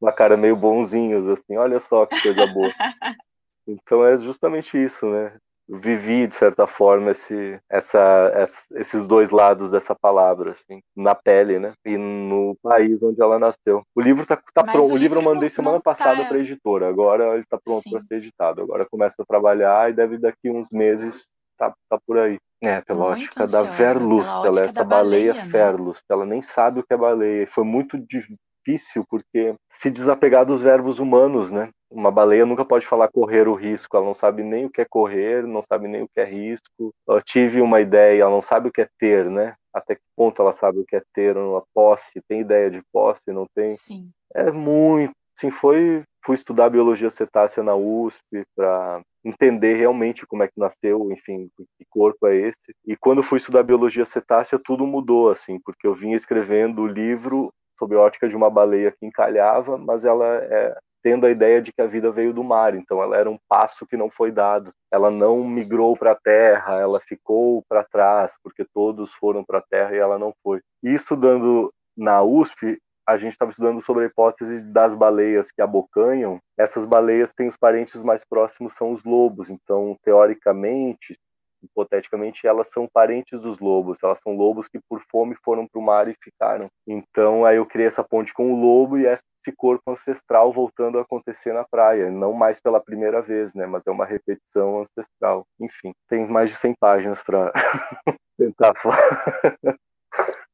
[0.00, 2.70] uma cara meio bonzinhos, assim, olha só que coisa boa.
[3.68, 5.36] Então é justamente isso, né?
[5.68, 11.58] Vivi, de certa forma, esse, essa, essa, esses dois lados dessa palavra, assim, na pele,
[11.58, 11.72] né?
[11.84, 13.82] E no país onde ela nasceu.
[13.94, 14.92] O livro tá, tá pronto.
[14.92, 16.28] O, o livro eu mandei semana passada tá...
[16.28, 16.88] para a editora.
[16.88, 18.62] Agora ele tá pronto para ser editado.
[18.62, 22.38] Agora começa a trabalhar e deve daqui uns meses tá, tá por aí.
[22.62, 24.46] É, pela muito ótica ansiosa, da Verlust.
[24.46, 25.50] Ela é essa baleia, baleia né?
[25.50, 26.04] Verlust.
[26.08, 27.46] Ela nem sabe o que é baleia.
[27.48, 31.70] Foi muito difícil porque se desapegar dos verbos humanos, né?
[31.90, 34.84] Uma baleia nunca pode falar correr o risco, ela não sabe nem o que é
[34.84, 36.92] correr, não sabe nem o que é risco.
[37.08, 39.54] Eu tive uma ideia, ela não sabe o que é ter, né?
[39.72, 43.22] Até que ponto ela sabe o que é ter uma posse, tem ideia de posse,
[43.28, 43.68] não tem?
[43.68, 44.10] Sim.
[44.34, 50.48] É muito, sim, foi fui estudar biologia cetácea na USP para entender realmente como é
[50.48, 52.74] que nasceu, enfim, que corpo é esse.
[52.84, 57.52] E quando fui estudar biologia cetácea, tudo mudou, assim, porque eu vinha escrevendo o livro
[57.78, 61.72] sob a ótica de uma baleia que encalhava, mas ela é tendo a ideia de
[61.72, 64.72] que a vida veio do mar, então ela era um passo que não foi dado.
[64.90, 69.62] Ela não migrou para a terra, ela ficou para trás, porque todos foram para a
[69.62, 70.60] terra e ela não foi.
[70.82, 76.40] E estudando na USP, a gente estava estudando sobre a hipótese das baleias que abocanham.
[76.58, 81.16] Essas baleias têm os parentes mais próximos são os lobos, então teoricamente
[81.62, 83.98] hipoteticamente, elas são parentes dos lobos.
[84.02, 86.68] Elas são lobos que, por fome, foram para o mar e ficaram.
[86.86, 91.02] Então, aí eu criei essa ponte com o lobo e esse corpo ancestral voltando a
[91.02, 92.10] acontecer na praia.
[92.10, 93.66] Não mais pela primeira vez, né?
[93.66, 95.46] Mas é uma repetição ancestral.
[95.60, 97.52] Enfim, tem mais de 100 páginas para
[98.38, 98.74] tentar,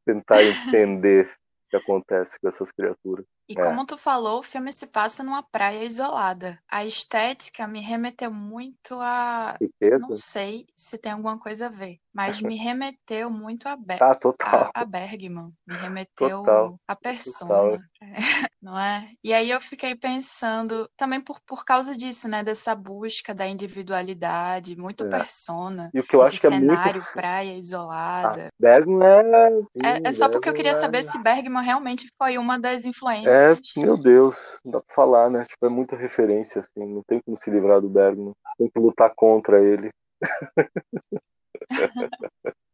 [0.05, 1.31] tentar entender
[1.73, 3.25] que acontece com essas criaturas.
[3.49, 3.63] E é.
[3.63, 6.59] como tu falou, o filme se passa numa praia isolada.
[6.71, 9.57] A estética me remeteu muito a.
[9.59, 10.07] Riqueza?
[10.07, 14.03] Não sei se tem alguma coisa a ver, mas me remeteu muito a, Ber...
[14.03, 14.71] ah, total.
[14.75, 15.51] a, a Bergman.
[15.67, 16.79] Me remeteu total.
[16.87, 17.49] a persona.
[17.49, 17.92] Total.
[18.61, 19.09] não é?
[19.23, 22.43] E aí eu fiquei pensando, também por, por causa disso, né?
[22.43, 25.09] Dessa busca da individualidade, muito é.
[25.09, 25.91] persona.
[25.95, 27.13] E o que eu acho que cenário, é muito...
[27.15, 28.47] praia isolada.
[28.47, 29.87] Ah, Bergman é.
[29.87, 31.03] é, é só porque eu queria saber é...
[31.03, 33.77] se Bergman realmente foi uma das influências.
[33.77, 35.45] É, meu Deus, não dá pra falar, né?
[35.45, 38.33] Tipo, é muita referência, assim, não tem como se livrar do Bergman.
[38.59, 39.91] Tem que lutar contra ele.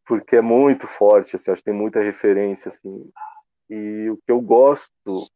[0.05, 3.09] porque é muito forte, assim, acho que tem muita referência, assim.
[3.69, 5.27] E o que eu gosto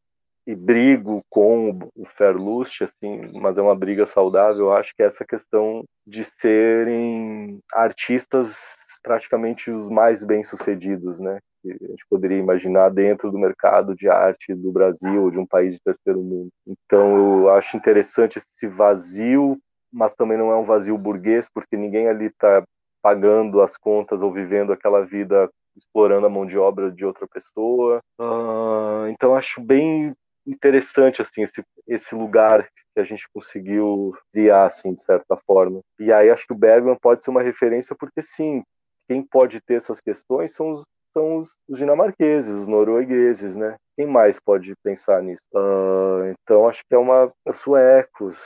[0.45, 5.05] e brigo com o Ferlust, assim, mas é uma briga saudável, eu acho que é
[5.05, 8.53] essa questão de serem artistas
[9.01, 11.39] praticamente os mais bem-sucedidos, né?
[11.61, 15.45] Que a gente poderia imaginar dentro do mercado de arte do Brasil ou de um
[15.45, 16.49] país de terceiro mundo.
[16.65, 19.57] Então, eu acho interessante esse vazio,
[19.91, 22.63] mas também não é um vazio burguês, porque ninguém ali está
[23.01, 27.99] pagando as contas ou vivendo aquela vida explorando a mão de obra de outra pessoa.
[28.19, 30.13] Uh, então acho bem
[30.45, 35.81] interessante assim esse, esse lugar que a gente conseguiu criar assim de certa forma.
[35.99, 38.63] E aí acho que o Bergman pode ser uma referência porque sim,
[39.07, 43.75] quem pode ter essas questões são os, são os, os dinamarqueses, os noruegueses, né?
[43.95, 45.43] Quem mais pode pensar nisso?
[45.53, 48.37] Uh, então acho que é uma suecos.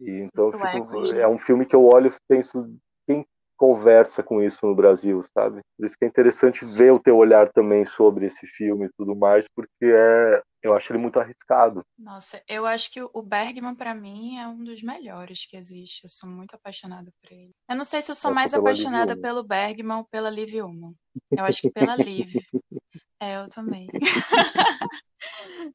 [0.00, 2.68] E então fico, é um filme que eu olho e penso
[3.56, 5.60] conversa com isso no Brasil, sabe?
[5.76, 9.14] Por isso que é interessante ver o teu olhar também sobre esse filme e tudo
[9.14, 11.82] mais, porque é, eu acho ele muito arriscado.
[11.98, 16.02] Nossa, eu acho que o Bergman para mim é um dos melhores que existe.
[16.04, 17.52] Eu sou muito apaixonada por ele.
[17.68, 20.94] Eu não sei se eu sou eu mais apaixonada pelo Bergman ou pela Liv Ullmann.
[21.30, 22.32] Eu acho que pela Liv.
[23.20, 23.88] É, eu também.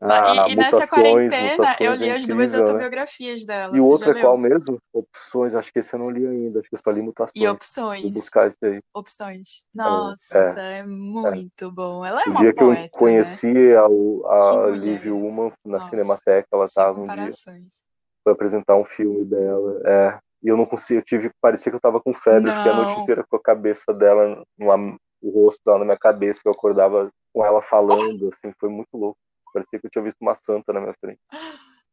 [0.02, 2.60] Ah, e, e nessa quarentena eu li as duas né?
[2.60, 3.76] autobiografias dela.
[3.76, 4.80] E o outro é qual mesmo?
[4.94, 7.34] Opções, acho que esse eu não li ainda, acho que eu só li mutações.
[7.36, 8.02] E opções.
[8.04, 8.80] Vou buscar isso aí.
[8.94, 9.66] Opções.
[9.76, 11.70] Nossa, é, é muito é.
[11.70, 12.06] bom.
[12.06, 13.76] Ela é o uma dia poeta, que eu conheci né?
[13.76, 17.30] a, a Liv Ullmann na Nossa, Cinemateca, ela estava um dia.
[18.24, 19.82] Foi apresentar um filme dela.
[19.84, 22.74] É, e eu não conseguia, eu tive, parecia que eu tava com febre, porque a
[22.74, 26.54] noite inteira com a cabeça dela, numa, o rosto dela na minha cabeça, que eu
[26.54, 29.18] acordava com ela falando, assim, foi muito louco.
[29.54, 31.20] Parecia que eu tinha visto uma santa na minha frente.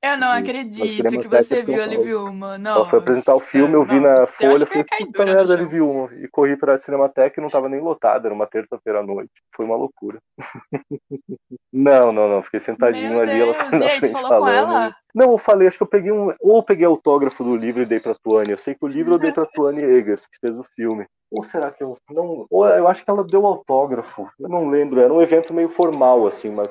[0.03, 2.65] Eu não acredito que você viu a Liv Ullmann.
[2.65, 6.23] Ela foi apresentar o filme, eu vi na Folha, falei, puta merda, a Liv Ullmann.
[6.23, 9.33] E corri pra Cinemateca e não tava nem lotado, era uma terça-feira à noite.
[9.55, 10.21] Foi uma loucura.
[11.73, 13.57] não, não, não, fiquei sentadinho Meu ali, Deus.
[13.57, 14.67] ela na frente falou falando.
[14.67, 14.95] Com ela?
[15.15, 16.33] Não, eu falei, acho que eu peguei um.
[16.41, 18.53] Ou eu peguei autógrafo do livro e dei pra Tuane.
[18.53, 21.07] Eu sei que o livro eu dei pra Tuane Eggers, que fez o filme.
[21.33, 21.99] Ou será que eu.
[22.11, 22.47] Não.
[22.49, 24.29] Ou eu acho que ela deu autógrafo.
[24.39, 25.01] Eu não lembro.
[25.01, 26.71] Era um evento meio formal, assim, mas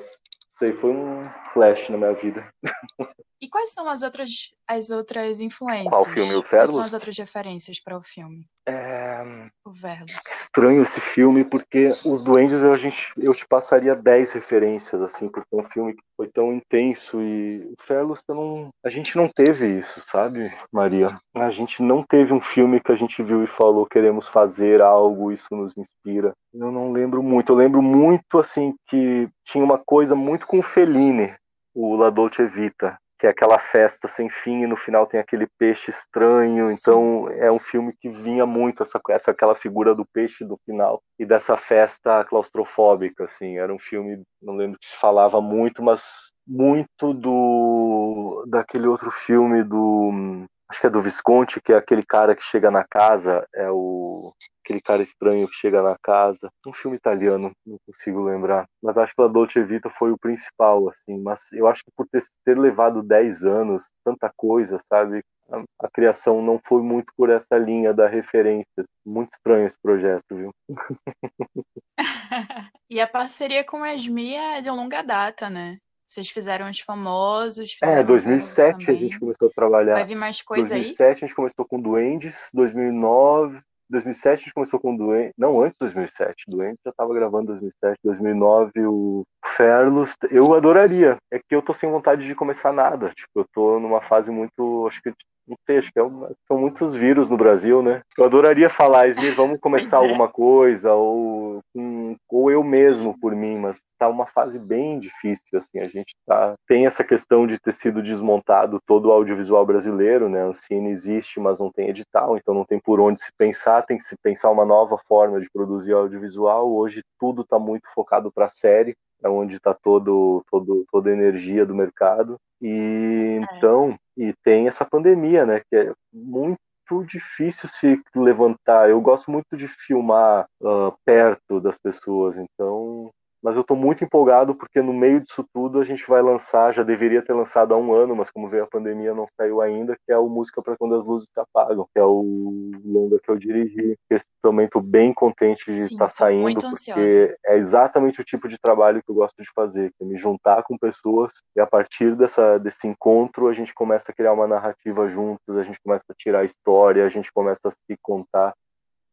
[0.57, 2.47] sei, foi um flash na minha vida.
[3.41, 4.29] E quais são as outras,
[4.67, 5.89] as outras influências?
[5.89, 6.35] Qual filme?
[6.35, 6.49] O Verlos?
[6.49, 8.47] Quais são as outras referências para o filme?
[8.65, 9.21] É...
[9.63, 10.11] O Verlos.
[10.29, 15.01] É estranho esse filme, porque os Duendes eu, a gente, eu te passaria 10 referências,
[15.01, 18.69] assim, porque é um filme que foi tão intenso e o Verlos não...
[18.83, 21.19] a gente não teve isso, sabe, Maria?
[21.35, 25.31] A gente não teve um filme que a gente viu e falou queremos fazer algo,
[25.31, 26.33] isso nos inspira.
[26.53, 30.63] Eu não lembro muito, eu lembro muito, assim, que tinha uma coisa muito com o
[30.63, 31.35] Fellini,
[31.73, 35.47] o La Dolce Vita, que é aquela festa sem fim e no final tem aquele
[35.57, 36.65] peixe estranho.
[36.65, 36.73] Sim.
[36.73, 41.01] Então é um filme que vinha muito essa, essa aquela figura do peixe do final
[41.17, 43.57] e dessa festa claustrofóbica, assim.
[43.57, 49.63] Era um filme, não lembro que se falava muito, mas muito do daquele outro filme
[49.63, 53.69] do acho que é do Visconti, que é aquele cara que chega na casa, é
[53.69, 54.33] o
[54.65, 56.49] aquele cara estranho que chega na casa.
[56.65, 58.67] Um filme italiano, não consigo lembrar.
[58.81, 61.21] Mas acho que a Dolce Vita foi o principal, assim.
[61.21, 65.23] Mas eu acho que por ter, ter levado 10 anos, tanta coisa, sabe?
[65.49, 68.83] A, a, criação não foi muito por essa linha da referência.
[69.05, 70.51] Muito estranho esse projeto, viu?
[72.89, 75.77] e a parceria com a Esmi é de longa data, né?
[76.03, 77.77] Vocês fizeram os famosos.
[77.81, 79.93] É, 2007 a gente começou a trabalhar.
[79.93, 80.95] Vai vir mais coisa 2007, aí?
[80.95, 85.73] 2007 a gente começou com Duendes, 2009 2007 a gente começou com Doente, não antes
[85.73, 89.23] de 2007, Doente já estava gravando em 2007, 2009 o
[89.55, 93.79] Ferlos, eu adoraria, é que eu tô sem vontade de começar nada, tipo, eu tô
[93.79, 95.13] numa fase muito, acho que
[95.47, 98.01] não sei, acho que é uma, são muitos vírus no Brasil, né?
[98.17, 99.99] Eu adoraria falar, Esmir, vamos começar é.
[99.99, 101.94] alguma coisa, ou, um,
[102.29, 106.55] ou eu mesmo por mim, mas tá uma fase bem difícil, assim, a gente tá,
[106.67, 110.45] tem essa questão de ter sido desmontado todo o audiovisual brasileiro, né?
[110.45, 113.97] O cine existe, mas não tem edital, então não tem por onde se pensar, tem
[113.97, 116.71] que se pensar uma nova forma de produzir audiovisual.
[116.71, 121.65] Hoje tudo está muito focado para série, é onde está todo, todo, toda a energia
[121.65, 122.37] do mercado.
[122.61, 123.55] E é.
[123.57, 126.59] então, e tem essa pandemia, né, que é muito
[127.05, 128.89] difícil se levantar.
[128.89, 133.11] Eu gosto muito de filmar uh, perto das pessoas, então
[133.45, 136.81] mas eu estou muito empolgado porque no meio disso tudo a gente vai lançar, já
[136.81, 140.11] deveria ter lançado há um ano, mas como veio a pandemia não saiu ainda, que
[140.11, 143.37] é o Música para Quando as Luzes Se Apagam, que é o longa que eu
[143.37, 143.95] dirigi.
[144.41, 147.35] Também estou bem contente de estar tá saindo, porque ansiosa.
[147.45, 150.63] é exatamente o tipo de trabalho que eu gosto de fazer, que é me juntar
[150.63, 155.07] com pessoas e a partir dessa, desse encontro a gente começa a criar uma narrativa
[155.07, 158.55] juntos, a gente começa a tirar a história, a gente começa a se contar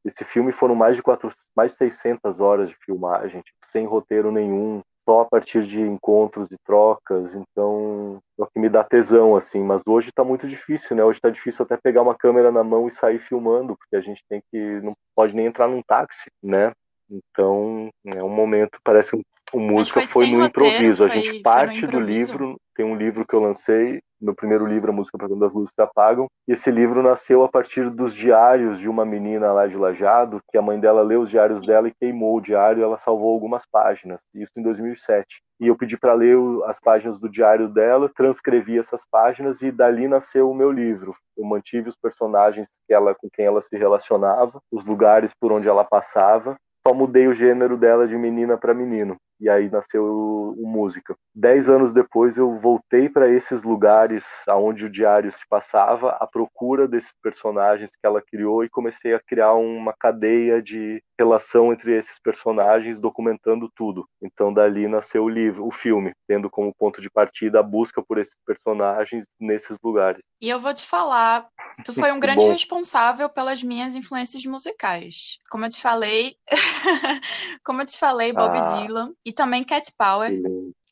[0.04, 4.32] esse filme foram mais de, quatro, mais de 600 horas de filmagem, tipo, sem roteiro
[4.32, 9.34] nenhum, só a partir de encontros e trocas, então é o que me dá tesão,
[9.36, 12.62] assim, mas hoje está muito difícil, né, hoje está difícil até pegar uma câmera na
[12.62, 16.30] mão e sair filmando, porque a gente tem que, não pode nem entrar num táxi,
[16.42, 16.72] né,
[17.10, 21.42] então é um momento, parece que o música foi, foi no roteiro, improviso, a gente
[21.42, 25.28] parte do livro, tem um livro que eu lancei, meu primeiro livro, A Música para
[25.28, 26.26] Quando as Luzes Se Apagam.
[26.46, 30.56] E esse livro nasceu a partir dos diários de uma menina lá de Lajado, que
[30.56, 34.22] a mãe dela leu os diários dela e queimou o diário ela salvou algumas páginas.
[34.34, 35.42] Isso em 2007.
[35.60, 40.08] E eu pedi para ler as páginas do diário dela, transcrevi essas páginas e dali
[40.08, 41.14] nasceu o meu livro.
[41.36, 45.68] Eu mantive os personagens que ela, com quem ela se relacionava, os lugares por onde
[45.68, 46.56] ela passava,
[46.86, 51.16] só mudei o gênero dela de menina para menino e aí nasceu o, música.
[51.34, 56.86] Dez anos depois eu voltei para esses lugares aonde o diário se passava à procura
[56.86, 62.20] desses personagens que ela criou e comecei a criar uma cadeia de relação entre esses
[62.20, 64.06] personagens documentando tudo.
[64.22, 68.18] Então dali nasceu o livro, o filme, tendo como ponto de partida a busca por
[68.18, 70.22] esses personagens nesses lugares.
[70.42, 71.46] E eu vou te falar,
[71.84, 72.50] tu foi um grande Bom.
[72.50, 75.38] responsável pelas minhas influências musicais.
[75.48, 76.36] Como eu te falei,
[77.64, 80.32] como eu te falei, Bob ah, Dylan e também Cat Power.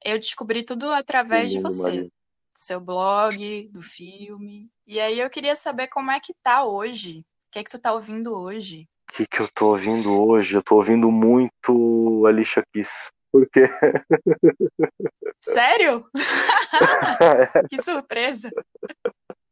[0.04, 1.82] Eu descobri tudo através de você.
[1.82, 2.04] Maria.
[2.04, 4.68] Do seu blog, do filme.
[4.86, 7.20] E aí eu queria saber como é que tá hoje.
[7.20, 8.88] O que é que tu tá ouvindo hoje?
[9.10, 10.54] O que, que eu tô ouvindo hoje?
[10.54, 12.90] Eu tô ouvindo muito Alicia Keys.
[13.32, 13.62] Por quê?
[15.40, 16.04] Sério?
[17.68, 18.50] que surpresa!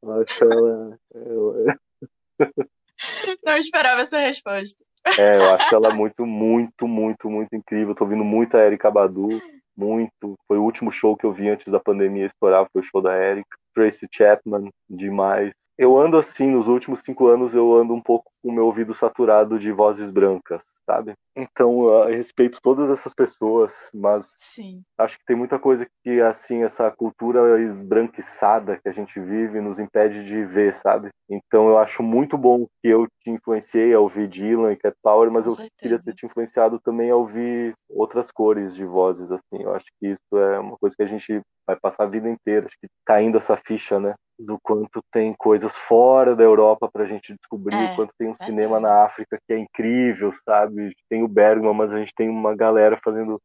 [0.03, 0.99] Acho ela.
[1.14, 1.66] Eu...
[3.44, 4.84] Não esperava essa resposta.
[5.18, 7.94] É, eu acho ela muito, muito, muito, muito incrível.
[7.94, 9.28] tô ouvindo muito a Erika Badu,
[9.76, 10.34] muito.
[10.46, 13.16] Foi o último show que eu vi antes da pandemia estourar, foi o show da
[13.16, 13.57] Erika.
[13.74, 18.49] Tracy Chapman, demais eu ando assim, nos últimos cinco anos eu ando um pouco com
[18.51, 21.12] o meu ouvido saturado de vozes brancas, sabe?
[21.36, 24.82] Então, eu respeito todas essas pessoas, mas Sim.
[24.97, 29.78] acho que tem muita coisa que, assim, essa cultura esbranquiçada que a gente vive nos
[29.78, 31.11] impede de ver, sabe?
[31.30, 35.30] Então, eu acho muito bom que eu te influenciei a ouvir Dylan e Cat Power,
[35.30, 35.76] mas com eu certeza.
[35.78, 39.62] queria ter te influenciado também a ouvir outras cores de vozes, assim.
[39.62, 42.66] Eu acho que isso é uma coisa que a gente vai passar a vida inteira,
[42.66, 44.14] acho que caindo essa ficha, né?
[44.39, 48.36] do quanto tem coisas fora da Europa para a gente descobrir, é, quanto tem um
[48.39, 48.80] é cinema é.
[48.80, 50.78] na África que é incrível, sabe?
[51.09, 53.41] Tem o Bergman, mas a gente tem uma galera fazendo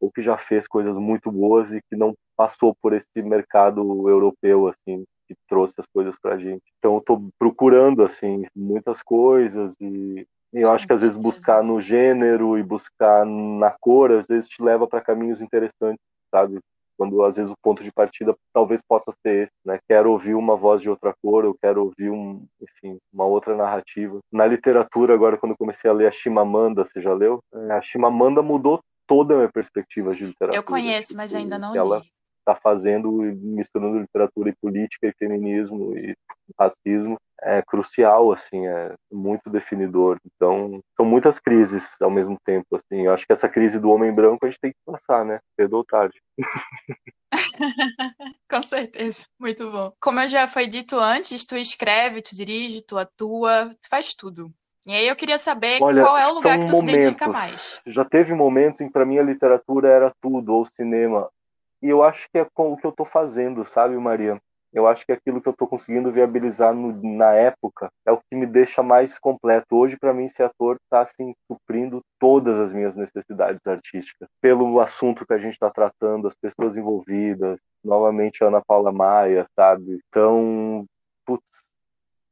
[0.00, 4.68] ou que já fez coisas muito boas e que não passou por esse mercado europeu
[4.68, 6.62] assim que trouxe as coisas para a gente.
[6.78, 11.80] Então eu tô procurando assim muitas coisas e eu acho que às vezes buscar no
[11.80, 16.60] gênero e buscar na cor às vezes te leva para caminhos interessantes, sabe?
[16.98, 19.78] Quando às vezes o ponto de partida talvez possa ser esse, né?
[19.88, 24.18] Quero ouvir uma voz de outra cor, eu quero ouvir um, enfim, uma outra narrativa.
[24.32, 27.38] Na literatura agora quando comecei a ler a Chimamanda, você já leu?
[27.54, 30.58] É, a Chimamanda mudou toda a minha perspectiva de literatura.
[30.58, 31.78] Eu conheço, mas ainda não li.
[31.78, 32.02] Ela
[32.40, 36.14] está fazendo, misturando literatura e política e feminismo e
[36.58, 37.16] racismo,
[37.48, 40.18] é crucial, assim, é muito definidor.
[40.26, 43.06] Então, são muitas crises ao mesmo tempo, assim.
[43.06, 45.40] Eu acho que essa crise do homem branco a gente tem que passar, né?
[45.56, 46.20] Cedo ou tarde.
[48.50, 49.92] Com certeza, muito bom.
[50.00, 54.52] Como já foi dito antes, tu escreve, tu dirige, tu atua, tu faz tudo.
[54.86, 56.90] E aí eu queria saber Olha, qual é o lugar que tu momentos.
[56.90, 57.80] se identifica mais.
[57.86, 61.28] Já teve momentos em que para mim a literatura era tudo, ou cinema.
[61.82, 64.40] E eu acho que é com o que eu estou fazendo, sabe, Maria?
[64.78, 68.36] Eu acho que aquilo que eu estou conseguindo viabilizar no, na época é o que
[68.36, 69.74] me deixa mais completo.
[69.74, 74.28] Hoje, para mim, ser ator está assim, suprindo todas as minhas necessidades artísticas.
[74.40, 79.48] Pelo assunto que a gente está tratando, as pessoas envolvidas, novamente a Ana Paula Maia,
[79.56, 79.98] sabe?
[80.08, 80.86] Então,
[81.26, 81.44] putz,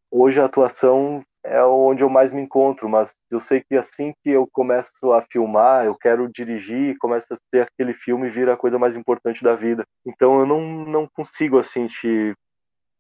[0.09, 4.31] hoje a atuação é onde eu mais me encontro, mas eu sei que assim que
[4.31, 8.79] eu começo a filmar, eu quero dirigir, começa a ser aquele filme vira a coisa
[8.79, 9.85] mais importante da vida.
[10.05, 12.35] Então eu não, não consigo assim te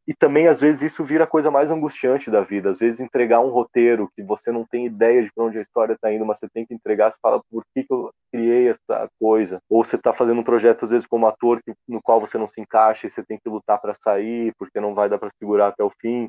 [0.09, 2.71] e também às vezes isso vira a coisa mais angustiante da vida.
[2.71, 5.95] Às vezes entregar um roteiro que você não tem ideia de para onde a história
[5.95, 9.09] está indo, mas você tem que entregar, você fala por que, que eu criei essa
[9.19, 9.59] coisa.
[9.69, 12.47] Ou você está fazendo um projeto às vezes como ator que, no qual você não
[12.47, 15.69] se encaixa e você tem que lutar para sair porque não vai dar para segurar
[15.69, 16.29] até o fim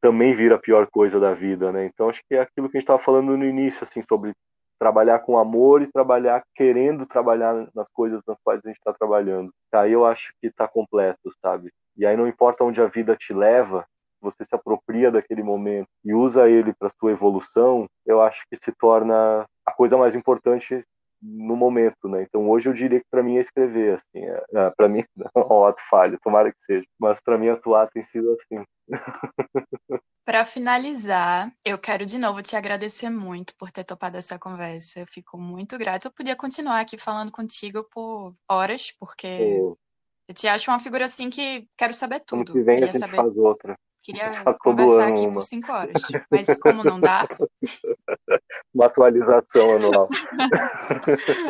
[0.00, 1.86] também vira a pior coisa da vida, né?
[1.86, 4.32] Então acho que é aquilo que a gente estava falando no início, assim, sobre
[4.78, 9.50] trabalhar com amor e trabalhar querendo trabalhar nas coisas nas quais a gente está trabalhando.
[9.72, 11.72] Aí eu acho que está completo, sabe?
[11.96, 13.84] E aí não importa onde a vida te leva,
[14.20, 18.72] você se apropria daquele momento e usa ele para sua evolução, eu acho que se
[18.72, 20.84] torna a coisa mais importante
[21.20, 22.22] no momento, né?
[22.22, 25.04] Então hoje eu diria que para mim é escrever, assim, é, é para mim,
[25.34, 28.64] ó, ato falho, tomara que seja, mas para mim atuar tem sido assim.
[30.24, 35.00] Para finalizar, eu quero de novo te agradecer muito por ter topado essa conversa.
[35.00, 36.08] Eu fico muito grata.
[36.08, 39.26] Eu podia continuar aqui falando contigo por horas, porque
[40.28, 42.40] eu te acho uma figura assim que quero saber tudo.
[42.40, 43.16] Ano que vem Queria a gente saber...
[43.16, 43.78] faz outra.
[44.02, 44.30] Queria
[44.60, 45.34] conversar aqui uma.
[45.34, 47.26] por cinco horas, mas como não dá.
[48.74, 50.08] Uma atualização anual.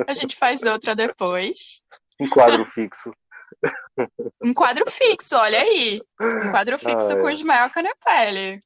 [0.06, 1.82] a gente faz outra depois.
[2.20, 3.12] Um quadro fixo.
[4.42, 6.00] Um quadro fixo, olha aí.
[6.20, 7.20] Um quadro fixo ah, é.
[7.20, 8.62] com Ismael Canepelli.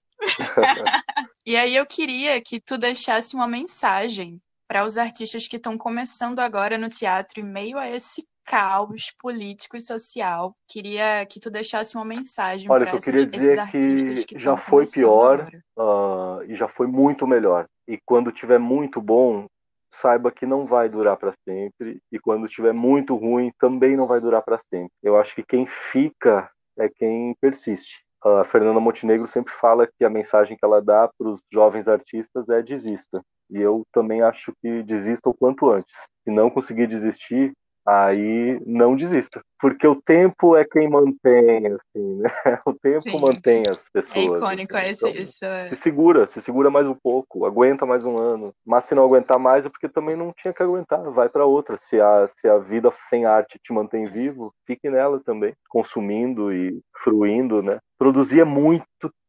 [1.44, 6.38] e aí eu queria que tu deixasse uma mensagem para os artistas que estão começando
[6.38, 10.54] agora no teatro em meio a esse caos político e social.
[10.68, 16.54] Queria que tu deixasse uma mensagem para esses artistas que já foi pior uh, e
[16.54, 17.66] já foi muito melhor.
[17.86, 19.46] E quando tiver muito bom,
[19.92, 24.20] saiba que não vai durar para sempre e quando tiver muito ruim também não vai
[24.20, 24.92] durar para sempre.
[25.02, 28.02] Eu acho que quem fica é quem persiste.
[28.24, 32.48] A Fernanda Montenegro sempre fala que a mensagem que ela dá para os jovens artistas
[32.48, 33.20] é desista.
[33.50, 35.92] E eu também acho que desista o quanto antes.
[36.24, 37.52] Se não conseguir desistir,
[37.86, 39.42] aí não desista.
[39.60, 42.28] Porque o tempo é quem mantém, assim, né?
[42.66, 43.20] O tempo Sim.
[43.20, 44.16] mantém as pessoas.
[44.16, 44.88] É icônico assim.
[44.88, 45.44] esse, então, isso.
[45.44, 45.68] É.
[45.68, 48.52] Se segura, se segura mais um pouco, aguenta mais um ano.
[48.66, 51.76] Mas se não aguentar mais é porque também não tinha que aguentar, vai para outra.
[51.76, 56.80] Se a, se a vida sem arte te mantém vivo, fique nela também, consumindo e
[57.02, 57.78] fruindo, né?
[57.98, 58.84] Produzir é muito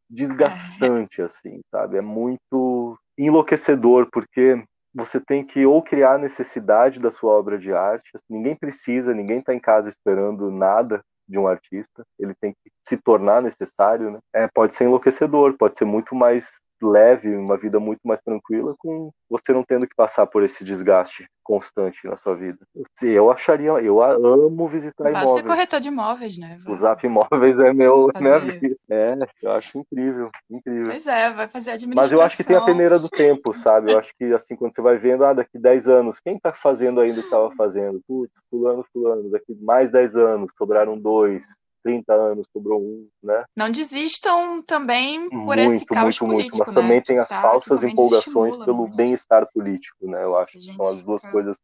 [0.09, 1.97] desgastante, assim, sabe?
[1.97, 7.73] É muito enlouquecedor, porque você tem que ou criar a necessidade da sua obra de
[7.73, 8.11] arte.
[8.29, 12.05] Ninguém precisa, ninguém está em casa esperando nada de um artista.
[12.19, 14.19] Ele tem que se tornar necessário, né?
[14.33, 16.47] É, pode ser enlouquecedor, pode ser muito mais
[16.89, 21.27] leve, uma vida muito mais tranquila, com você não tendo que passar por esse desgaste
[21.43, 22.59] constante na sua vida.
[23.01, 25.31] Eu acharia, eu amo visitar Vai imóveis.
[25.31, 26.57] ser corretor de imóveis, né?
[26.63, 26.73] Vai.
[26.73, 28.39] Usar imóveis é meu, fazer...
[28.45, 28.75] minha vida.
[28.89, 30.85] É, eu acho incrível, incrível.
[30.85, 32.03] Pois é, vai fazer administração.
[32.03, 33.91] Mas eu acho que tem a peneira do tempo, sabe?
[33.91, 37.01] Eu acho que assim, quando você vai vendo, ah, daqui 10 anos, quem tá fazendo
[37.01, 38.01] ainda o que estava fazendo?
[38.07, 41.45] Putz, fulano, fulano, daqui mais 10 anos, sobraram dois,
[41.83, 43.43] 30 anos, sobrou um, né?
[43.57, 46.81] Não desistam também por muito, esse caos muito, político, muito, mas né?
[46.81, 50.23] também tem as tá, falsas empolgações pelo bem-estar político, né?
[50.23, 51.57] Eu acho que são as duas coisas.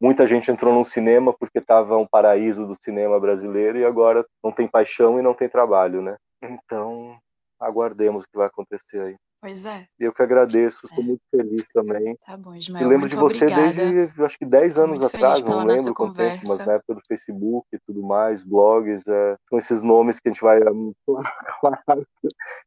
[0.00, 4.52] Muita gente entrou no cinema porque estava um paraíso do cinema brasileiro e agora não
[4.52, 6.16] tem paixão e não tem trabalho, né?
[6.42, 7.16] Então,
[7.58, 9.16] aguardemos o que vai acontecer aí.
[9.44, 9.86] Pois é.
[10.00, 11.06] Eu que agradeço, estou é.
[11.06, 12.16] muito feliz também.
[12.24, 12.82] Tá bom, Ismael.
[12.82, 13.72] Eu lembro de você obrigada.
[13.74, 17.66] desde, acho que 10 anos atrás, não lembro quanto tempo, mas na época do Facebook
[17.70, 20.60] e tudo mais, blogs, é, são esses nomes que a gente vai.
[21.60, 22.06] Claro,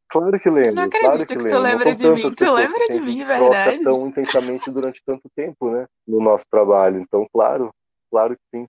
[0.08, 0.70] claro que lembro.
[0.70, 2.34] Eu não acredito claro que, que tu lembra de mim.
[2.34, 3.82] Tu lembra de mim, verdade?
[3.82, 5.86] tão intensamente durante tanto tempo, né?
[6.06, 7.00] No nosso trabalho.
[7.00, 7.70] Então, claro,
[8.08, 8.68] claro que sim.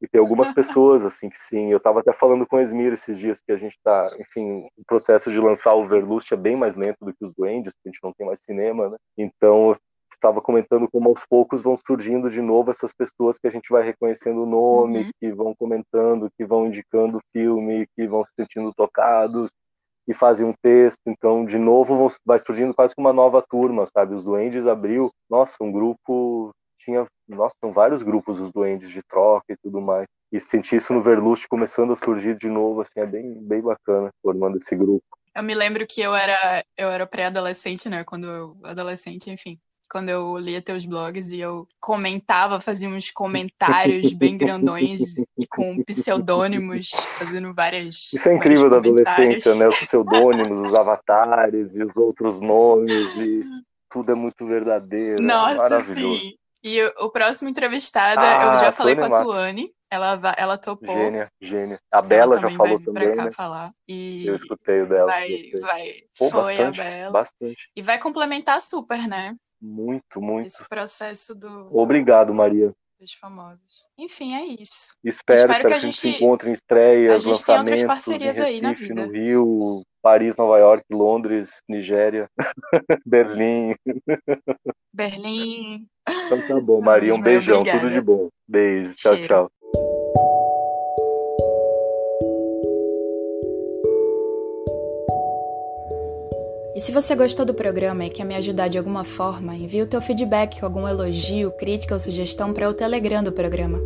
[0.00, 1.70] E tem algumas pessoas, assim, que sim.
[1.70, 4.84] Eu estava até falando com o Esmir esses dias que a gente está, enfim, o
[4.86, 7.92] processo de lançar o Verlust é bem mais lento do que os Duendes, porque a
[7.92, 8.96] gente não tem mais cinema, né?
[9.16, 9.76] Então, eu
[10.14, 13.84] estava comentando como aos poucos vão surgindo de novo essas pessoas que a gente vai
[13.84, 15.10] reconhecendo o nome, uhum.
[15.20, 19.50] que vão comentando, que vão indicando o filme, que vão se sentindo tocados,
[20.08, 21.00] e fazem um texto.
[21.06, 24.14] Então, de novo, vai surgindo quase que uma nova turma, sabe?
[24.14, 26.50] Os Duendes abriu, nossa, um grupo
[26.88, 30.06] tinha, nossa, são vários grupos os duendes de troca e tudo mais.
[30.32, 34.10] E sentir isso no Verlust começando a surgir de novo, assim, é bem, bem bacana,
[34.22, 35.04] formando esse grupo.
[35.36, 38.04] Eu me lembro que eu era, eu era pré-adolescente, né?
[38.04, 39.58] Quando eu, adolescente, enfim.
[39.90, 45.78] Quando eu lia teus blogs e eu comentava, fazia uns comentários bem grandões e com
[45.84, 48.12] pseudônimos, fazendo várias.
[48.12, 49.66] Isso é incrível da adolescência, né?
[49.66, 53.42] Os pseudônimos, os avatares e os outros nomes, e
[53.90, 55.22] tudo é muito verdadeiro.
[55.22, 56.20] É Nossa, é maravilhoso.
[56.20, 56.38] sim.
[56.62, 59.68] E o, próximo entrevistada, ah, eu já falei com a Tuane.
[59.90, 60.94] Ela, ela topou.
[60.94, 61.80] Gênia, gênia.
[61.90, 63.06] A Bela já falou também.
[63.06, 63.32] Pra cá né?
[63.32, 63.72] falar.
[63.88, 65.06] E eu escutei o dela.
[65.06, 65.92] Vai, vai.
[66.18, 67.10] Pô, foi bastante, a Bela.
[67.12, 67.70] Bastante.
[67.74, 69.34] E vai complementar super, né?
[69.60, 70.46] Muito, muito.
[70.46, 71.74] Esse processo do.
[71.74, 72.74] Obrigado, Maria.
[73.00, 73.86] Dos famosos.
[73.96, 74.94] Enfim, é isso.
[75.02, 77.64] Espero, Espero que, a gente, se encontre em estreias, a gente lançamentos.
[77.64, 79.06] Tem outras parcerias Recife, aí na vida.
[79.06, 82.28] No Rio, Paris, Nova York, Londres, Nigéria,
[83.06, 83.74] Berlim.
[84.92, 85.86] Berlim.
[86.26, 87.14] Então tá bom, Maria.
[87.14, 87.60] Um beijão.
[87.60, 87.80] Obrigada.
[87.80, 88.28] Tudo de bom.
[88.46, 88.94] Beijo.
[88.94, 89.28] Tchau, Cheiro.
[89.28, 89.50] tchau.
[96.74, 99.86] E se você gostou do programa e quer me ajudar de alguma forma, envie o
[99.86, 103.80] teu feedback com algum elogio, crítica ou sugestão para o Telegram do programa.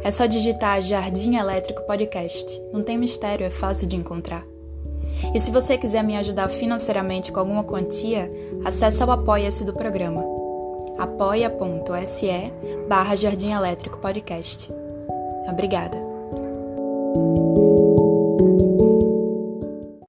[0.00, 2.62] É só digitar Jardim Elétrico Podcast.
[2.72, 4.46] Não tem mistério, é fácil de encontrar.
[5.34, 8.30] E se você quiser me ajudar financeiramente com alguma quantia,
[8.64, 10.43] acesse o Apoia-se do programa.
[10.98, 12.52] apoia.se
[12.88, 14.70] barra Jardim Elétrico Podcast.
[15.48, 15.96] Obrigada.